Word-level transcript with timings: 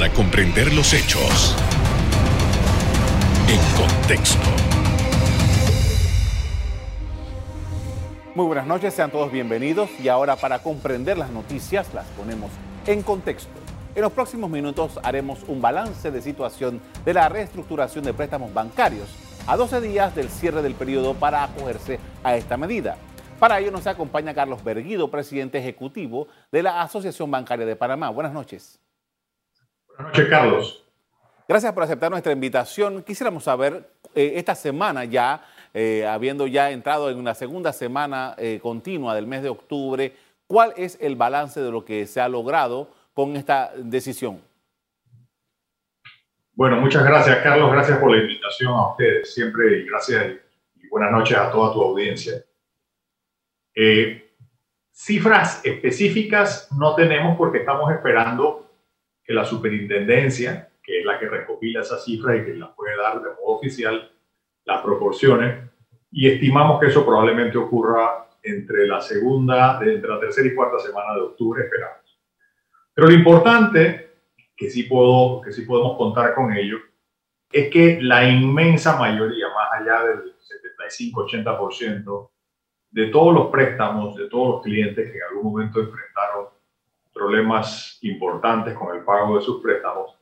para 0.00 0.14
comprender 0.14 0.72
los 0.72 0.94
hechos 0.94 1.54
en 3.46 3.60
contexto. 3.76 4.48
Muy 8.34 8.46
buenas 8.46 8.66
noches, 8.66 8.94
sean 8.94 9.10
todos 9.10 9.30
bienvenidos 9.30 9.90
y 10.02 10.08
ahora 10.08 10.36
para 10.36 10.60
comprender 10.60 11.18
las 11.18 11.28
noticias 11.28 11.92
las 11.92 12.06
ponemos 12.16 12.50
en 12.86 13.02
contexto. 13.02 13.52
En 13.94 14.00
los 14.00 14.12
próximos 14.12 14.48
minutos 14.48 14.98
haremos 15.02 15.40
un 15.48 15.60
balance 15.60 16.10
de 16.10 16.22
situación 16.22 16.80
de 17.04 17.12
la 17.12 17.28
reestructuración 17.28 18.02
de 18.02 18.14
préstamos 18.14 18.54
bancarios 18.54 19.10
a 19.46 19.54
12 19.58 19.82
días 19.82 20.14
del 20.14 20.30
cierre 20.30 20.62
del 20.62 20.72
periodo 20.72 21.12
para 21.12 21.44
acogerse 21.44 22.00
a 22.24 22.36
esta 22.36 22.56
medida. 22.56 22.96
Para 23.38 23.60
ello 23.60 23.70
nos 23.70 23.86
acompaña 23.86 24.32
Carlos 24.32 24.64
Berguido, 24.64 25.10
presidente 25.10 25.58
ejecutivo 25.58 26.28
de 26.50 26.62
la 26.62 26.80
Asociación 26.80 27.30
Bancaria 27.30 27.66
de 27.66 27.76
Panamá. 27.76 28.08
Buenas 28.08 28.32
noches. 28.32 28.80
Buenas 30.00 30.16
noches, 30.16 30.30
Carlos. 30.30 30.84
Gracias 31.46 31.72
por 31.74 31.82
aceptar 31.82 32.10
nuestra 32.10 32.32
invitación. 32.32 33.02
Quisiéramos 33.02 33.44
saber, 33.44 33.86
eh, 34.14 34.32
esta 34.36 34.54
semana 34.54 35.04
ya, 35.04 35.44
eh, 35.74 36.06
habiendo 36.06 36.46
ya 36.46 36.70
entrado 36.70 37.10
en 37.10 37.18
una 37.18 37.34
segunda 37.34 37.70
semana 37.74 38.34
eh, 38.38 38.60
continua 38.62 39.14
del 39.14 39.26
mes 39.26 39.42
de 39.42 39.50
octubre, 39.50 40.16
¿cuál 40.46 40.72
es 40.78 40.96
el 41.02 41.16
balance 41.16 41.60
de 41.60 41.70
lo 41.70 41.84
que 41.84 42.06
se 42.06 42.18
ha 42.18 42.30
logrado 42.30 42.88
con 43.12 43.36
esta 43.36 43.72
decisión? 43.76 44.40
Bueno, 46.54 46.80
muchas 46.80 47.04
gracias, 47.04 47.36
Carlos. 47.42 47.70
Gracias 47.70 47.98
por 47.98 48.10
la 48.10 48.22
invitación 48.22 48.72
a 48.72 48.92
ustedes. 48.92 49.34
Siempre 49.34 49.80
y 49.80 49.86
gracias 49.86 50.32
y 50.76 50.88
buenas 50.88 51.10
noches 51.12 51.36
a 51.36 51.50
toda 51.50 51.74
tu 51.74 51.82
audiencia. 51.82 52.42
Cifras 54.92 55.62
específicas 55.62 56.68
no 56.72 56.94
tenemos 56.94 57.36
porque 57.36 57.58
estamos 57.58 57.92
esperando 57.92 58.69
que 59.30 59.34
la 59.34 59.44
superintendencia, 59.44 60.72
que 60.82 60.98
es 60.98 61.06
la 61.06 61.16
que 61.16 61.28
recopila 61.28 61.82
esas 61.82 62.04
cifras 62.04 62.38
y 62.38 62.46
que 62.46 62.54
las 62.54 62.70
puede 62.70 62.96
dar 62.96 63.22
de 63.22 63.28
modo 63.28 63.58
oficial, 63.58 64.10
las 64.64 64.82
proporciones. 64.82 65.70
Y 66.10 66.28
estimamos 66.28 66.80
que 66.80 66.88
eso 66.88 67.06
probablemente 67.06 67.56
ocurra 67.56 68.26
entre 68.42 68.88
la 68.88 69.00
segunda, 69.00 69.78
entre 69.82 70.10
la 70.10 70.18
tercera 70.18 70.48
y 70.48 70.54
cuarta 70.56 70.80
semana 70.80 71.14
de 71.14 71.20
octubre, 71.20 71.62
esperamos. 71.62 72.20
Pero 72.92 73.06
lo 73.06 73.14
importante, 73.14 74.14
que 74.56 74.68
sí, 74.68 74.82
puedo, 74.82 75.40
que 75.42 75.52
sí 75.52 75.62
podemos 75.62 75.96
contar 75.96 76.34
con 76.34 76.52
ello, 76.52 76.78
es 77.52 77.70
que 77.70 78.02
la 78.02 78.28
inmensa 78.28 78.98
mayoría, 78.98 79.46
más 79.54 79.80
allá 79.80 80.08
del 80.08 80.34
75-80%, 80.76 82.30
de 82.90 83.06
todos 83.06 83.32
los 83.32 83.46
préstamos, 83.46 84.16
de 84.16 84.28
todos 84.28 84.54
los 84.54 84.62
clientes 84.64 85.08
que 85.08 85.18
en 85.18 85.22
algún 85.22 85.52
momento 85.52 85.78
enfrentaron 85.78 86.46
problemas 87.20 87.98
importantes 88.00 88.74
con 88.74 88.96
el 88.96 89.04
pago 89.04 89.36
de 89.36 89.42
sus 89.42 89.60
préstamos, 89.60 90.16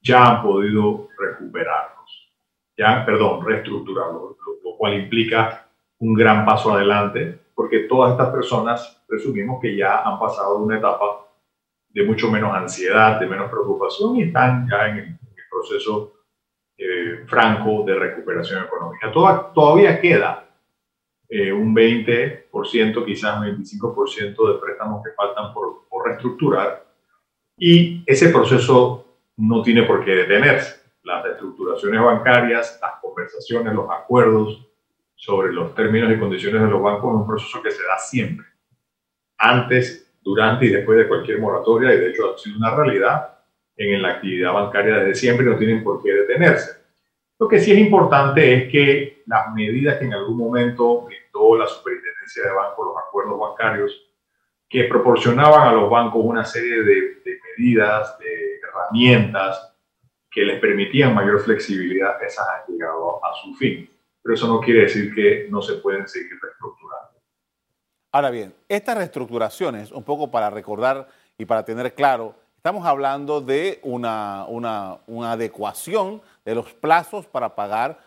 ya 0.00 0.26
han 0.26 0.42
podido 0.42 1.08
recuperarlos, 1.18 2.32
ya, 2.74 3.04
perdón, 3.04 3.44
reestructurarlos, 3.44 4.36
lo 4.64 4.76
cual 4.78 4.94
implica 4.94 5.68
un 5.98 6.14
gran 6.14 6.46
paso 6.46 6.72
adelante, 6.72 7.38
porque 7.54 7.80
todas 7.80 8.12
estas 8.12 8.30
personas 8.30 9.04
presumimos 9.06 9.60
que 9.60 9.76
ya 9.76 10.00
han 10.00 10.18
pasado 10.18 10.56
una 10.56 10.78
etapa 10.78 11.26
de 11.90 12.02
mucho 12.04 12.30
menos 12.30 12.54
ansiedad, 12.54 13.20
de 13.20 13.26
menos 13.26 13.50
preocupación 13.50 14.16
y 14.16 14.22
están 14.22 14.66
ya 14.70 14.88
en 14.88 14.98
el, 14.98 15.18
proceso 15.50 16.12
eh, 16.76 17.24
franco 17.26 17.82
de 17.84 17.94
recuperación 17.94 18.62
económica. 18.62 19.10
todavía 19.10 20.00
queda 20.00 20.48
eh, 21.28 21.52
un 21.52 21.74
20%, 21.74 23.04
quizás 23.04 23.38
un 23.38 23.46
25% 23.46 24.52
de 24.52 24.58
préstamos 24.60 25.02
que 25.04 25.10
faltan 25.12 25.52
por, 25.52 25.87
reestructurar 26.04 26.86
y 27.56 28.02
ese 28.06 28.30
proceso 28.30 29.04
no 29.36 29.62
tiene 29.62 29.82
por 29.82 30.04
qué 30.04 30.12
detenerse. 30.12 30.80
Las 31.02 31.24
reestructuraciones 31.24 32.00
bancarias, 32.00 32.78
las 32.80 33.00
conversaciones, 33.00 33.74
los 33.74 33.90
acuerdos 33.90 34.66
sobre 35.14 35.52
los 35.52 35.74
términos 35.74 36.12
y 36.12 36.18
condiciones 36.18 36.62
de 36.62 36.68
los 36.68 36.82
bancos 36.82 37.10
es 37.10 37.20
un 37.20 37.26
proceso 37.26 37.62
que 37.62 37.70
se 37.70 37.82
da 37.84 37.98
siempre. 37.98 38.46
Antes 39.36 40.12
durante 40.22 40.66
y 40.66 40.70
después 40.70 40.98
de 40.98 41.08
cualquier 41.08 41.40
moratoria 41.40 41.94
y 41.94 41.98
de 41.98 42.10
hecho 42.10 42.34
ha 42.34 42.38
sido 42.38 42.58
una 42.58 42.74
realidad 42.74 43.38
en 43.76 44.02
la 44.02 44.10
actividad 44.10 44.52
bancaria 44.52 44.96
desde 44.96 45.14
siempre 45.14 45.46
y 45.46 45.48
no 45.48 45.56
tienen 45.56 45.82
por 45.82 46.02
qué 46.02 46.12
detenerse. 46.12 46.78
Lo 47.38 47.48
que 47.48 47.60
sí 47.60 47.72
es 47.72 47.78
importante 47.78 48.54
es 48.54 48.70
que 48.70 49.22
las 49.26 49.54
medidas 49.54 49.98
que 49.98 50.06
en 50.06 50.14
algún 50.14 50.36
momento 50.36 51.02
brindó 51.02 51.56
la 51.56 51.66
Superintendencia 51.66 52.42
de 52.44 52.52
Bancos, 52.52 52.86
los 52.86 52.96
acuerdos 52.96 53.38
bancarios, 53.38 54.07
que 54.68 54.84
proporcionaban 54.84 55.68
a 55.68 55.72
los 55.72 55.90
bancos 55.90 56.22
una 56.22 56.44
serie 56.44 56.82
de, 56.82 57.18
medidas, 57.56 58.18
de 58.18 58.60
herramientas 58.62 59.74
que 60.30 60.42
les 60.42 60.60
permitían 60.60 61.14
mayor 61.14 61.40
flexibilidad, 61.40 62.22
esas 62.22 62.46
han 62.48 62.72
llegado 62.72 63.24
a 63.24 63.34
su 63.34 63.54
fin. 63.54 63.90
Pero 64.22 64.34
eso 64.34 64.46
no 64.46 64.60
quiere 64.60 64.82
decir 64.82 65.14
que 65.14 65.48
no 65.50 65.62
se 65.62 65.74
pueden 65.74 66.06
seguir 66.06 66.38
reestructurando. 66.40 67.18
Ahora 68.12 68.30
bien, 68.30 68.54
estas 68.68 68.98
reestructuraciones, 68.98 69.90
un 69.90 70.02
poco 70.02 70.30
para 70.30 70.50
recordar 70.50 71.08
y 71.38 71.44
para 71.44 71.64
tener 71.64 71.94
claro, 71.94 72.34
estamos 72.56 72.84
hablando 72.86 73.40
de 73.40 73.80
una, 73.82 74.46
adecuación 75.24 76.20
de 76.44 76.54
los 76.54 76.74
plazos 76.74 77.26
para 77.26 77.54
pagar, 77.54 78.00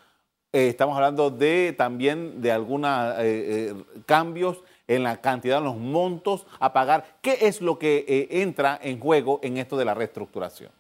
eh, 0.54 0.68
estamos 0.68 0.96
hablando 0.96 1.32
de 1.32 1.74
también 1.78 2.42
de 2.42 2.52
algunos 2.52 2.90
eh, 3.20 3.24
eh, 3.24 3.84
cambios 4.06 4.64
en 4.96 5.04
la 5.04 5.22
cantidad, 5.22 5.60
en 5.60 5.66
los 5.66 5.78
montos 5.78 6.46
a 6.60 6.74
pagar. 6.74 7.18
¿Qué 7.22 7.38
es 7.42 7.62
lo 7.62 7.80
que 7.80 8.28
entra 8.30 8.80
en 8.82 9.00
juego 9.00 9.40
en 9.44 9.58
esto 9.58 9.78
de 9.78 9.86
la 9.86 9.94
reestructuración? 9.94 10.72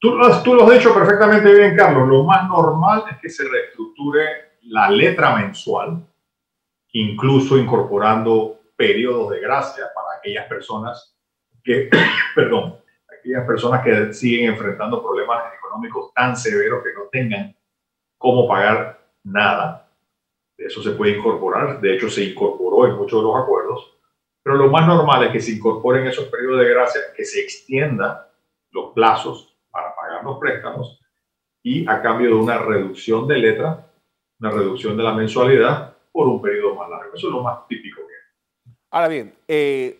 Tú, 0.00 0.18
tú 0.44 0.54
lo 0.54 0.64
has 0.64 0.70
dicho 0.70 0.94
perfectamente 0.94 1.52
bien, 1.52 1.76
Carlos. 1.76 2.08
Lo 2.08 2.24
más 2.24 2.48
normal 2.48 3.04
es 3.10 3.18
que 3.18 3.28
se 3.28 3.48
reestructure 3.48 4.54
la 4.62 4.90
letra 4.90 5.36
mensual, 5.36 6.06
incluso 6.92 7.58
incorporando 7.58 8.60
periodos 8.76 9.30
de 9.30 9.40
gracia 9.40 9.84
para 9.94 10.18
aquellas 10.18 10.46
personas 10.46 11.16
que, 11.62 11.88
perdón, 12.34 12.76
aquellas 13.18 13.46
personas 13.46 13.82
que 13.82 14.12
siguen 14.12 14.50
enfrentando 14.50 15.02
problemas 15.02 15.44
económicos 15.58 16.12
tan 16.14 16.36
severos 16.36 16.82
que 16.82 16.92
no 16.94 17.08
tengan 17.10 17.56
cómo 18.18 18.48
pagar 18.48 19.00
nada. 19.22 19.83
Eso 20.56 20.82
se 20.82 20.92
puede 20.92 21.18
incorporar, 21.18 21.80
de 21.80 21.94
hecho 21.94 22.08
se 22.08 22.24
incorporó 22.24 22.86
en 22.86 22.96
muchos 22.96 23.20
de 23.20 23.26
los 23.26 23.36
acuerdos, 23.36 23.98
pero 24.42 24.56
lo 24.56 24.68
más 24.68 24.86
normal 24.86 25.24
es 25.24 25.32
que 25.32 25.40
se 25.40 25.52
incorporen 25.52 26.06
esos 26.06 26.26
periodos 26.26 26.60
de 26.60 26.70
gracia, 26.70 27.00
que 27.16 27.24
se 27.24 27.40
extiendan 27.40 28.18
los 28.70 28.92
plazos 28.92 29.56
para 29.70 29.94
pagar 29.94 30.24
los 30.24 30.38
préstamos 30.38 31.00
y 31.62 31.88
a 31.88 32.00
cambio 32.02 32.28
de 32.28 32.34
una 32.34 32.58
reducción 32.58 33.26
de 33.26 33.38
letra, 33.38 33.86
una 34.38 34.50
reducción 34.50 34.96
de 34.96 35.02
la 35.02 35.14
mensualidad, 35.14 35.94
por 36.12 36.28
un 36.28 36.40
periodo 36.40 36.76
más 36.76 36.88
largo. 36.88 37.14
Eso 37.14 37.26
es 37.26 37.32
lo 37.32 37.42
más 37.42 37.66
típico 37.66 38.02
que 38.06 38.14
Ahora 38.90 39.08
bien, 39.08 39.34
eh, 39.48 39.98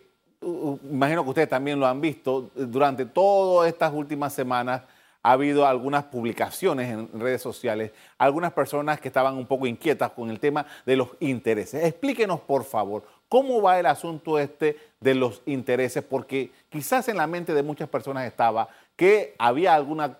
imagino 0.89 1.23
que 1.23 1.29
ustedes 1.29 1.49
también 1.49 1.77
lo 1.77 1.85
han 1.85 1.99
visto, 1.99 2.49
durante 2.55 3.05
todas 3.05 3.67
estas 3.67 3.91
últimas 3.93 4.33
semanas 4.33 4.83
ha 5.25 5.31
habido 5.31 5.65
algunas 5.65 6.03
publicaciones 6.03 6.91
en 6.91 7.19
redes 7.19 7.41
sociales, 7.41 7.91
algunas 8.19 8.53
personas 8.53 9.01
que 9.01 9.07
estaban 9.07 9.35
un 9.35 9.47
poco 9.47 9.65
inquietas 9.65 10.11
con 10.11 10.29
el 10.29 10.39
tema 10.39 10.67
de 10.85 10.95
los 10.95 11.09
intereses. 11.19 11.83
Explíquenos, 11.83 12.41
por 12.41 12.63
favor, 12.63 13.03
cómo 13.27 13.59
va 13.59 13.79
el 13.79 13.87
asunto 13.87 14.37
este 14.37 14.77
de 14.99 15.15
los 15.15 15.41
intereses, 15.47 16.03
porque 16.03 16.51
quizás 16.69 17.09
en 17.09 17.17
la 17.17 17.25
mente 17.25 17.55
de 17.55 17.63
muchas 17.63 17.89
personas 17.89 18.27
estaba 18.27 18.69
que 18.95 19.33
había 19.39 19.73
alguna 19.73 20.15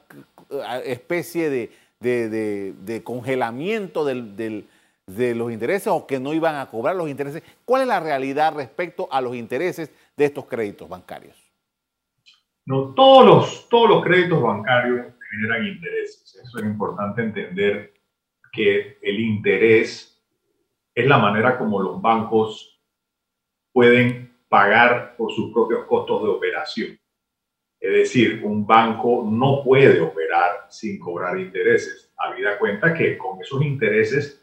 eh, 0.49 0.81
especie 0.85 1.69
de, 2.01 3.01
congelamiento 3.03 4.05
de 4.05 5.35
los 5.35 5.51
intereses 5.51 5.85
o 5.85 6.07
que 6.07 6.19
no 6.19 6.33
iban 6.33 6.55
a 6.55 6.65
cobrar 6.65 6.95
los 6.95 7.09
intereses. 7.09 7.43
¿Cuál 7.63 7.83
es 7.83 7.87
la 7.87 7.99
realidad 7.99 8.55
respecto 8.55 9.07
a 9.11 9.21
los 9.21 9.35
intereses 9.35 9.91
de 10.17 10.25
estos 10.25 10.47
créditos 10.47 10.89
bancarios? 10.89 11.44
No, 12.65 12.93
todos 12.93 13.25
los, 13.25 13.69
todos 13.69 13.89
los 13.89 14.03
créditos 14.03 14.41
bancarios 14.41 15.13
generan 15.29 15.67
intereses. 15.67 16.39
Eso 16.43 16.57
es 16.57 16.63
importante 16.65 17.21
entender 17.21 17.93
que 18.51 18.97
el 19.01 19.19
interés 19.19 20.23
es 20.95 21.07
la 21.07 21.17
manera 21.17 21.57
como 21.57 21.81
los 21.81 22.01
bancos 22.01 22.81
pueden 23.71 24.33
pagar 24.47 25.15
por 25.17 25.31
sus 25.33 25.51
propios 25.51 25.85
costos 25.85 26.23
de 26.23 26.29
operación. 26.29 26.99
Es 27.79 27.91
decir, 27.91 28.41
un 28.43 28.65
banco 28.65 29.27
no 29.29 29.61
puede 29.63 30.01
operar 30.01 30.65
sin 30.69 30.97
cobrar 30.97 31.37
intereses. 31.37 32.11
Habida 32.17 32.57
cuenta 32.57 32.93
que 32.93 33.17
con 33.17 33.39
esos 33.41 33.61
intereses 33.61 34.41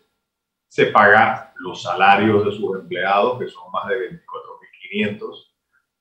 se 0.69 0.87
paga 0.87 1.53
los 1.57 1.83
salarios 1.83 2.45
de 2.45 2.53
sus 2.53 2.79
empleados, 2.79 3.39
que 3.39 3.49
son 3.49 3.71
más 3.73 3.89
de 3.89 4.11
24.500, 4.11 5.52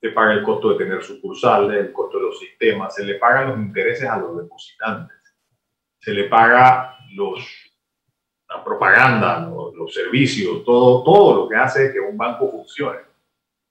se 0.01 0.09
paga 0.09 0.33
el 0.33 0.42
costo 0.42 0.71
de 0.71 0.83
tener 0.83 1.03
sucursales, 1.03 1.80
el 1.80 1.94
costo 1.94 2.18
de 2.18 2.24
los 2.24 2.39
sistemas, 2.39 2.95
se 2.95 3.06
le 3.06 3.15
pagan 3.15 3.50
los 3.50 3.59
intereses 3.59 4.09
a 4.09 4.18
los 4.18 4.36
depositantes, 4.36 5.15
se 6.00 6.12
le 6.12 6.24
paga 6.24 6.98
los, 7.13 7.39
la 8.50 8.63
propaganda, 8.63 9.48
los, 9.48 9.75
los 9.75 9.94
servicios, 9.94 10.63
todo, 10.65 11.03
todo 11.03 11.44
lo 11.44 11.50
que 11.50 11.56
hace 11.56 11.94
que 11.94 12.00
un 12.00 12.18
banco 12.18 12.50
funcione. 12.50 13.00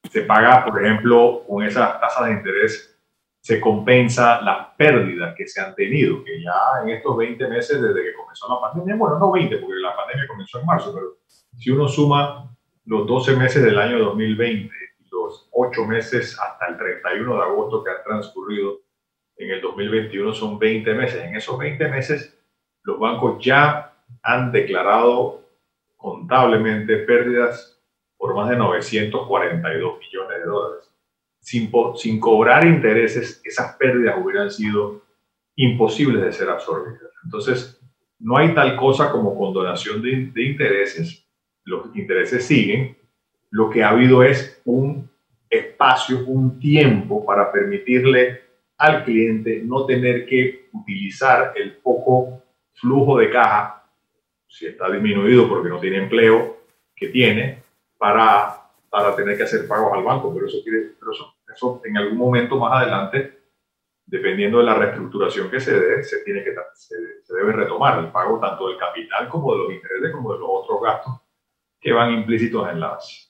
Se 0.09 0.23
paga, 0.23 0.65
por 0.65 0.81
ejemplo, 0.81 1.43
con 1.49 1.65
esas 1.65 2.01
tasas 2.01 2.27
de 2.27 2.33
interés 2.33 2.97
se 3.41 3.61
compensa 3.61 4.41
las 4.43 4.69
pérdidas 4.77 5.35
que 5.37 5.49
se 5.49 5.61
han 5.61 5.75
tenido, 5.75 6.23
que 6.23 6.41
ya 6.43 6.55
en 6.83 6.91
estos 6.91 7.17
20 7.17 7.49
meses 7.49 7.83
desde 7.83 8.03
que 8.03 8.15
comenzó 8.15 8.49
la 8.49 8.61
pandemia, 8.61 8.95
bueno, 8.95 9.19
no 9.19 9.33
20, 9.33 9.57
porque 9.57 9.81
la 9.81 9.97
pandemia 9.97 10.29
comenzó 10.29 10.61
en 10.61 10.67
marzo, 10.67 10.95
pero 10.95 11.17
si 11.59 11.71
uno 11.71 11.89
suma 11.89 12.55
los 12.85 13.07
12 13.07 13.37
meses 13.37 13.65
del 13.65 13.79
año 13.79 13.99
2020 13.99 14.73
y 14.75 14.90
los 15.31 15.49
8 15.53 15.87
meses 15.87 16.39
hasta 16.41 16.67
el 16.67 16.77
31 16.77 17.37
de 17.37 17.43
agosto 17.43 17.85
que 17.85 17.91
han 17.91 18.03
transcurrido 18.05 18.81
en 19.37 19.51
el 19.51 19.61
2021, 19.61 20.33
son 20.35 20.59
20 20.59 20.95
meses. 20.95 21.25
En 21.25 21.37
esos 21.37 21.59
20 21.59 21.89
meses, 21.89 22.39
los 22.83 22.99
bancos 22.99 23.43
ya 23.43 23.95
han 24.23 24.53
declarado 24.53 25.49
contablemente 25.97 26.97
pérdidas 26.99 27.81
por 28.17 28.35
más 28.35 28.51
de 28.51 28.57
942 28.57 29.99
millones 29.99 30.39
de 30.39 30.45
dólares 30.45 30.91
sin, 31.41 31.71
sin 31.97 32.21
cobrar 32.21 32.67
intereses, 32.67 33.41
esas 33.45 33.77
pérdidas 33.77 34.17
hubieran 34.23 34.51
sido 34.51 35.03
imposibles 35.57 36.23
de 36.23 36.33
ser 36.33 36.49
absorbidas. 36.49 37.11
Entonces, 37.25 37.81
no 38.19 38.37
hay 38.37 38.55
tal 38.55 38.77
cosa 38.77 39.11
como 39.11 39.37
condonación 39.37 40.03
de, 40.03 40.31
de 40.33 40.43
intereses. 40.43 41.27
Los 41.65 41.95
intereses 41.97 42.45
siguen. 42.45 42.97
Lo 43.51 43.71
que 43.71 43.83
ha 43.83 43.91
habido 43.91 44.23
es 44.23 44.61
un 44.65 45.10
espacio, 45.51 46.25
un 46.27 46.59
tiempo 46.59 47.25
para 47.27 47.51
permitirle 47.51 48.43
al 48.79 49.05
cliente 49.05 49.61
no 49.63 49.85
tener 49.85 50.25
que 50.25 50.69
utilizar 50.73 51.53
el 51.57 51.77
poco 51.79 52.45
flujo 52.73 53.19
de 53.19 53.29
caja, 53.29 53.85
si 54.47 54.67
está 54.67 54.91
disminuido 54.91 55.49
porque 55.49 55.69
no 55.69 55.79
tiene 55.79 55.99
empleo 55.99 56.61
que 56.95 57.09
tiene, 57.09 57.63
para 57.99 58.61
para 58.91 59.15
tener 59.15 59.37
que 59.37 59.45
hacer 59.45 59.69
pagos 59.69 59.93
al 59.97 60.03
banco, 60.03 60.35
pero 60.35 60.47
eso, 60.47 60.59
quiere, 60.65 60.95
pero 60.99 61.13
eso, 61.13 61.33
eso 61.49 61.81
en 61.85 61.97
algún 61.97 62.19
momento 62.19 62.59
más 62.59 62.83
adelante, 62.83 63.39
dependiendo 64.05 64.59
de 64.59 64.65
la 64.65 64.75
reestructuración 64.75 65.49
que 65.49 65.61
se 65.61 65.79
dé, 65.79 66.03
se, 66.03 66.25
tiene 66.25 66.43
que, 66.43 66.53
se, 66.75 66.97
debe 67.33 67.53
retomar 67.53 68.01
el 68.01 68.11
pago 68.11 68.41
tanto 68.41 68.69
del 68.69 68.77
capital 68.77 69.29
como 69.29 69.53
de 69.53 69.59
los 69.59 69.73
intereses 69.73 70.13
como 70.13 70.33
de 70.33 70.41
los 70.41 70.49
otros 70.51 70.83
gastos 70.83 71.21
que 71.81 71.93
van 71.93 72.11
implícitos 72.11 72.69
en 72.69 72.81
las, 72.81 73.30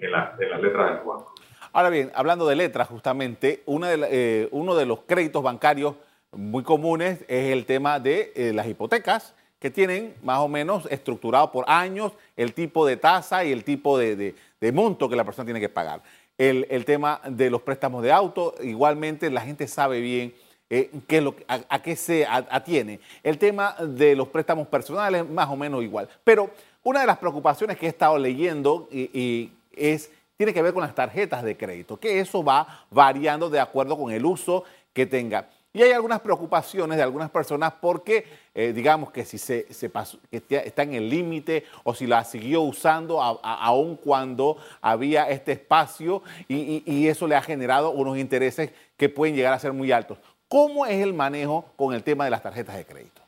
en, 0.00 0.10
las 0.10 0.38
letras 0.38 0.62
del 0.62 0.72
banco. 0.72 1.34
Ahora 1.72 1.90
bien, 1.90 2.10
hablando 2.14 2.46
de 2.46 2.56
letras, 2.56 2.88
justamente, 2.88 3.62
una 3.66 3.88
de 3.90 4.08
eh, 4.10 4.48
uno 4.52 4.74
de 4.74 4.86
los 4.86 5.00
créditos 5.00 5.42
bancarios 5.42 5.94
muy 6.32 6.62
comunes 6.62 7.24
es 7.28 7.52
el 7.52 7.64
tema 7.66 8.00
de 8.00 8.32
eh, 8.34 8.52
las 8.52 8.66
hipotecas 8.66 9.34
que 9.58 9.70
tienen 9.70 10.14
más 10.22 10.38
o 10.38 10.48
menos 10.48 10.86
estructurado 10.90 11.50
por 11.50 11.64
años 11.68 12.12
el 12.36 12.54
tipo 12.54 12.86
de 12.86 12.96
tasa 12.96 13.44
y 13.44 13.52
el 13.52 13.64
tipo 13.64 13.98
de, 13.98 14.34
monto 14.72 15.08
que 15.08 15.16
la 15.16 15.24
persona 15.24 15.46
tiene 15.46 15.60
que 15.60 15.68
pagar. 15.68 16.02
El, 16.36 16.84
tema 16.84 17.20
de 17.28 17.50
los 17.50 17.62
préstamos 17.62 18.02
de 18.02 18.12
auto, 18.12 18.54
igualmente 18.62 19.28
la 19.28 19.40
gente 19.40 19.66
sabe 19.66 20.00
bien 20.00 20.32
eh, 20.70 20.90
lo, 21.20 21.34
a, 21.48 21.82
qué 21.82 21.96
se 21.96 22.24
atiene. 22.28 23.00
El 23.24 23.38
tema 23.38 23.74
de 23.80 24.14
los 24.14 24.28
préstamos 24.28 24.68
personales, 24.68 25.28
más 25.28 25.48
o 25.48 25.56
menos 25.56 25.82
igual. 25.82 26.08
Pero 26.22 26.50
una 26.84 27.00
de 27.00 27.06
las 27.06 27.18
preocupaciones 27.18 27.76
que 27.76 27.86
he 27.86 27.88
estado 27.88 28.16
leyendo 28.18 28.88
y, 28.92 29.50
es, 29.72 30.10
tiene 30.36 30.54
que 30.54 30.62
ver 30.62 30.72
con 30.72 30.82
las 30.82 30.94
tarjetas 30.94 31.42
de 31.42 31.56
crédito, 31.56 31.98
que 31.98 32.20
eso 32.20 32.44
va 32.44 32.86
variando 32.90 33.50
de 33.50 33.60
acuerdo 33.60 33.96
con 33.96 34.12
el 34.12 34.24
uso 34.24 34.64
que 34.92 35.06
tenga. 35.06 35.48
Y 35.72 35.82
hay 35.82 35.92
algunas 35.92 36.20
preocupaciones 36.20 36.96
de 36.96 37.02
algunas 37.02 37.30
personas 37.30 37.74
porque, 37.80 38.24
eh, 38.54 38.72
digamos, 38.72 39.12
que 39.12 39.24
si 39.24 39.36
se, 39.36 39.66
está 39.70 40.82
en 40.82 40.94
el 40.94 41.10
límite 41.10 41.64
o 41.84 41.94
si 41.94 42.06
la 42.06 42.24
siguió 42.24 42.62
usando 42.62 43.22
aun 43.22 43.96
cuando 43.96 44.56
había 44.80 45.28
este 45.28 45.52
espacio 45.52 46.22
y, 46.48 47.06
eso 47.06 47.28
le 47.28 47.36
ha 47.36 47.42
generado 47.42 47.90
unos 47.90 48.18
intereses 48.18 48.72
que 48.96 49.08
pueden 49.08 49.36
llegar 49.36 49.52
a 49.52 49.58
ser 49.58 49.72
muy 49.72 49.92
altos. 49.92 50.18
¿Cómo 50.48 50.86
es 50.86 51.02
el 51.02 51.12
manejo 51.12 51.66
con 51.76 51.94
el 51.94 52.02
tema 52.02 52.24
de 52.24 52.30
las 52.30 52.42
tarjetas 52.42 52.76
de 52.76 52.84
crédito? 52.84 53.20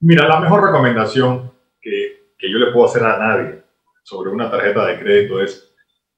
Mira, 0.00 0.26
la 0.26 0.40
mejor 0.40 0.64
recomendación 0.64 1.52
que 1.80 2.50
yo 2.50 2.58
le 2.58 2.72
puedo 2.72 2.86
hacer 2.86 3.04
a 3.04 3.16
nadie 3.16 3.59
sobre 4.10 4.30
una 4.30 4.50
tarjeta 4.50 4.86
de 4.86 4.98
crédito 4.98 5.40
es 5.40 5.72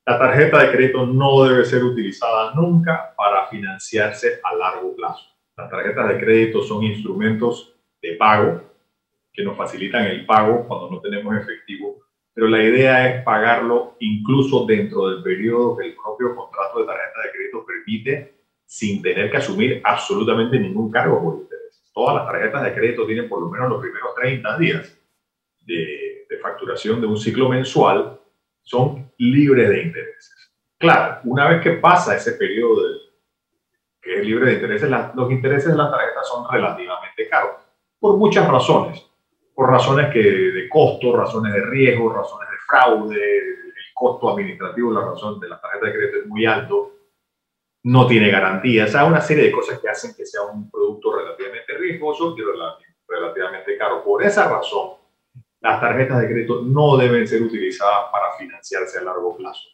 la 0.07 0.19
tarjeta 0.19 0.63
de 0.63 0.73
crédito 0.73 1.07
no 1.07 1.45
debe 1.45 1.65
ser 1.65 1.85
utilizada 1.85 2.55
nunca 2.55 3.15
para 3.17 3.47
financiarse 3.49 4.41
a 4.43 4.57
largo 4.57 4.97
plazo. 4.97 5.29
Las 5.57 5.71
tarjetas 5.71 6.09
de 6.09 6.19
crédito 6.19 6.63
son 6.63 6.83
instrumentos 6.83 7.77
de 8.01 8.15
pago 8.15 8.63
que 9.33 9.45
nos 9.45 9.57
facilitan 9.57 10.07
el 10.07 10.25
pago 10.25 10.67
cuando 10.67 10.91
no 10.91 11.01
tenemos 11.01 11.37
efectivo, 11.37 11.99
pero 12.35 12.49
la 12.49 12.63
idea 12.63 13.15
es 13.15 13.23
pagarlo 13.25 13.97
incluso 14.01 14.65
dentro 14.65 15.11
del 15.11 15.23
periodo 15.23 15.77
que 15.77 15.89
el 15.89 15.95
propio 15.95 16.35
contrato 16.35 16.81
de 16.81 16.87
tarjeta 16.87 17.23
de 17.25 17.31
crédito 17.31 17.67
permite 17.67 18.35
sin 18.65 19.03
tener 19.03 19.31
que 19.31 19.37
asumir 19.37 19.83
absolutamente 19.85 20.59
ningún 20.59 20.91
cargo 20.91 21.23
por 21.23 21.35
intereses. 21.43 21.91
Todas 21.93 22.17
las 22.17 22.27
tarjetas 22.27 22.65
de 22.65 22.75
crédito 22.75 23.07
tienen 23.07 23.29
por 23.29 23.43
lo 23.43 23.51
menos 23.51 23.69
los 23.69 23.81
primeros 23.83 24.15
30 24.15 24.59
días 24.59 25.02
de, 25.65 26.27
de 26.29 26.39
facturación 26.39 27.01
de 27.01 27.07
un 27.07 27.17
ciclo 27.17 27.49
mensual, 27.49 28.21
son 28.63 29.13
libres 29.19 29.69
de 29.69 29.83
intereses. 29.83 30.53
Claro, 30.79 31.21
una 31.25 31.49
vez 31.49 31.63
que 31.63 31.73
pasa 31.73 32.17
ese 32.17 32.33
periodo 32.33 32.89
de 32.89 33.03
que 34.03 34.19
es 34.19 34.27
libre 34.27 34.47
de 34.47 34.55
intereses, 34.55 34.91
los 35.15 35.31
intereses 35.31 35.71
de 35.71 35.79
las 35.79 35.91
tarjetas 35.91 36.27
son 36.27 36.45
relativamente 36.51 37.29
caros, 37.29 37.63
por 38.01 38.17
muchas 38.17 38.49
razones. 38.49 39.01
Por 39.55 39.71
razones 39.71 40.13
que, 40.13 40.21
de 40.21 40.69
costo, 40.69 41.17
razones 41.17 41.53
de 41.53 41.65
riesgo, 41.67 42.13
razones 42.13 42.51
de 42.51 42.57
fraude, 42.67 43.39
el 43.39 43.95
costo 43.95 44.31
administrativo 44.31 44.93
la 44.93 45.05
razón 45.05 45.39
de 45.39 45.49
la 45.49 45.61
tarjeta 45.61 45.87
de 45.87 45.93
crédito 45.93 46.19
es 46.19 46.27
muy 46.27 46.45
alto, 46.47 46.91
no 47.85 48.07
tiene 48.07 48.31
garantías, 48.31 48.89
o 48.89 48.93
sea, 48.93 49.05
una 49.05 49.21
serie 49.21 49.45
de 49.45 49.53
cosas 49.53 49.79
que 49.79 49.89
hacen 49.89 50.15
que 50.17 50.25
sea 50.25 50.43
un 50.43 50.71
producto 50.71 51.17
relativamente 51.17 51.75
riesgoso 51.75 52.35
y 52.37 52.43
relativamente 53.07 53.77
caro. 53.77 54.03
Por 54.03 54.25
esa 54.25 54.49
razón, 54.49 54.95
las 55.63 55.81
tarjetas 55.81 56.21
de 56.21 56.27
crédito 56.27 56.63
no 56.63 56.97
deben 56.97 57.27
ser 57.27 57.43
utilizadas 57.43 58.11
para 58.11 58.33
financiarse 58.39 58.99
a 58.99 59.05
largo 59.05 59.37
plazo. 59.37 59.69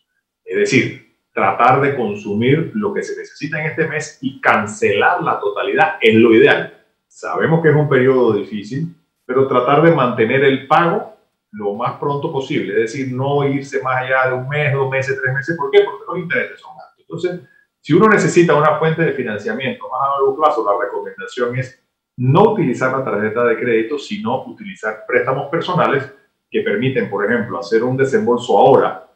Es 0.44 0.56
decir, 0.56 1.16
tratar 1.32 1.80
de 1.80 1.96
consumir 1.96 2.72
lo 2.74 2.92
que 2.92 3.02
se 3.02 3.18
necesita 3.18 3.60
en 3.60 3.70
este 3.70 3.86
mes 3.86 4.18
y 4.20 4.40
cancelar 4.40 5.22
la 5.22 5.40
totalidad 5.40 5.96
es 6.00 6.14
lo 6.14 6.34
ideal. 6.34 6.74
Sabemos 7.06 7.62
que 7.62 7.70
es 7.70 7.76
un 7.76 7.88
periodo 7.88 8.34
difícil, 8.34 8.94
pero 9.24 9.48
tratar 9.48 9.82
de 9.82 9.92
mantener 9.92 10.44
el 10.44 10.66
pago 10.66 11.16
lo 11.52 11.74
más 11.74 11.98
pronto 11.98 12.30
posible, 12.30 12.74
es 12.74 12.92
decir, 12.92 13.10
no 13.10 13.48
irse 13.48 13.82
más 13.82 14.02
allá 14.02 14.28
de 14.28 14.34
un 14.34 14.48
mes, 14.48 14.72
dos 14.74 14.90
meses, 14.90 15.18
tres 15.20 15.34
meses. 15.34 15.56
¿Por 15.56 15.70
qué? 15.70 15.80
Porque 15.80 16.04
los 16.06 16.18
intereses 16.18 16.60
son 16.60 16.72
altos. 16.72 17.00
Entonces, 17.00 17.40
si 17.80 17.94
uno 17.94 18.08
necesita 18.08 18.54
una 18.54 18.78
fuente 18.78 19.02
de 19.02 19.12
financiamiento 19.12 19.88
más 19.88 20.00
a 20.02 20.10
largo 20.10 20.36
plazo, 20.36 20.62
la 20.64 20.84
recomendación 20.84 21.58
es 21.58 21.82
no 22.18 22.52
utilizar 22.52 22.98
la 22.98 23.04
tarjeta 23.04 23.44
de 23.44 23.56
crédito, 23.56 23.96
sino 23.96 24.44
utilizar 24.44 25.04
préstamos 25.06 25.48
personales 25.48 26.12
que 26.50 26.62
permiten, 26.62 27.08
por 27.08 27.24
ejemplo, 27.24 27.60
hacer 27.60 27.84
un 27.84 27.96
desembolso 27.96 28.58
ahora 28.58 29.08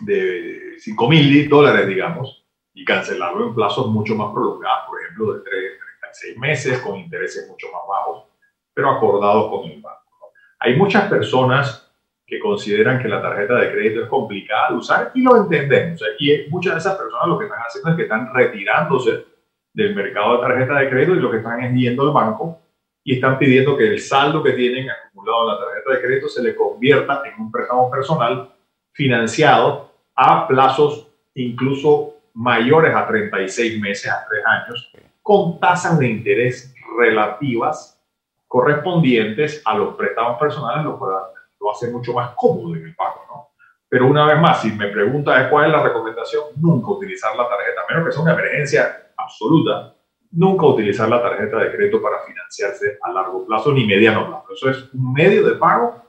de 0.00 0.74
5 0.78 1.08
mil 1.08 1.48
dólares, 1.48 1.86
digamos, 1.86 2.44
y 2.72 2.84
cancelarlo 2.84 3.46
en 3.46 3.54
plazos 3.54 3.86
mucho 3.86 4.16
más 4.16 4.32
prolongados, 4.32 4.88
por 4.88 5.00
ejemplo, 5.00 5.34
de 5.34 5.40
36 5.42 6.38
meses, 6.38 6.80
con 6.80 6.96
intereses 6.96 7.48
mucho 7.48 7.68
más 7.72 7.82
bajos, 7.88 8.24
pero 8.72 8.90
acordados 8.90 9.50
con 9.50 9.70
el 9.70 9.80
banco. 9.80 10.32
Hay 10.58 10.76
muchas 10.76 11.08
personas 11.08 11.88
que 12.26 12.40
consideran 12.40 13.00
que 13.00 13.06
la 13.06 13.22
tarjeta 13.22 13.54
de 13.60 13.70
crédito 13.70 14.02
es 14.02 14.08
complicada 14.08 14.70
de 14.70 14.76
usar 14.76 15.12
y 15.14 15.22
lo 15.22 15.36
entendemos. 15.36 16.00
Y 16.18 16.50
muchas 16.50 16.74
de 16.74 16.78
esas 16.80 16.96
personas 16.96 17.28
lo 17.28 17.38
que 17.38 17.44
están 17.44 17.60
haciendo 17.60 17.90
es 17.90 17.96
que 17.96 18.02
están 18.02 18.34
retirándose 18.34 19.33
del 19.74 19.94
mercado 19.94 20.36
de 20.36 20.48
tarjeta 20.48 20.78
de 20.78 20.88
crédito 20.88 21.14
y 21.14 21.20
lo 21.20 21.30
que 21.30 21.38
están 21.38 21.62
es 21.62 21.74
yendo 21.74 22.04
al 22.04 22.12
banco 22.12 22.60
y 23.02 23.16
están 23.16 23.36
pidiendo 23.38 23.76
que 23.76 23.88
el 23.88 24.00
saldo 24.00 24.42
que 24.42 24.52
tienen 24.52 24.88
acumulado 24.88 25.42
en 25.42 25.48
la 25.48 25.64
tarjeta 25.66 25.90
de 25.92 26.00
crédito 26.00 26.28
se 26.28 26.42
le 26.42 26.54
convierta 26.54 27.22
en 27.26 27.42
un 27.42 27.50
préstamo 27.50 27.90
personal 27.90 28.50
financiado 28.92 29.90
a 30.14 30.46
plazos 30.46 31.08
incluso 31.34 32.14
mayores 32.34 32.94
a 32.94 33.06
36 33.06 33.80
meses, 33.80 34.10
a 34.10 34.24
3 34.28 34.44
años, 34.46 34.92
con 35.20 35.58
tasas 35.58 35.98
de 35.98 36.08
interés 36.08 36.72
relativas 36.96 38.00
correspondientes 38.46 39.60
a 39.64 39.76
los 39.76 39.96
préstamos 39.96 40.38
personales, 40.38 40.84
lo 40.84 40.98
cual 40.98 41.14
lo 41.60 41.70
hace 41.72 41.90
mucho 41.90 42.12
más 42.12 42.30
cómodo 42.36 42.76
en 42.76 42.86
el 42.86 42.94
pago. 42.94 43.22
¿no? 43.28 43.48
Pero 43.88 44.06
una 44.06 44.26
vez 44.26 44.38
más, 44.38 44.62
si 44.62 44.70
me 44.70 44.88
pregunta 44.88 45.50
cuál 45.50 45.66
es 45.66 45.72
la 45.72 45.82
recomendación, 45.82 46.44
nunca 46.56 46.90
utilizar 46.92 47.34
la 47.36 47.48
tarjeta, 47.48 47.82
menos 47.88 48.06
que 48.06 48.12
sea 48.12 48.22
una 48.22 48.32
emergencia 48.34 49.03
absoluta, 49.24 49.96
nunca 50.30 50.66
utilizar 50.66 51.08
la 51.08 51.22
tarjeta 51.22 51.58
de 51.58 51.72
crédito 51.72 52.00
para 52.02 52.20
financiarse 52.26 52.98
a 53.02 53.12
largo 53.12 53.46
plazo 53.46 53.72
ni 53.72 53.86
mediano 53.86 54.26
plazo. 54.28 54.52
Eso 54.52 54.70
es 54.70 54.94
un 54.94 55.12
medio 55.12 55.46
de 55.46 55.56
pago 55.56 56.02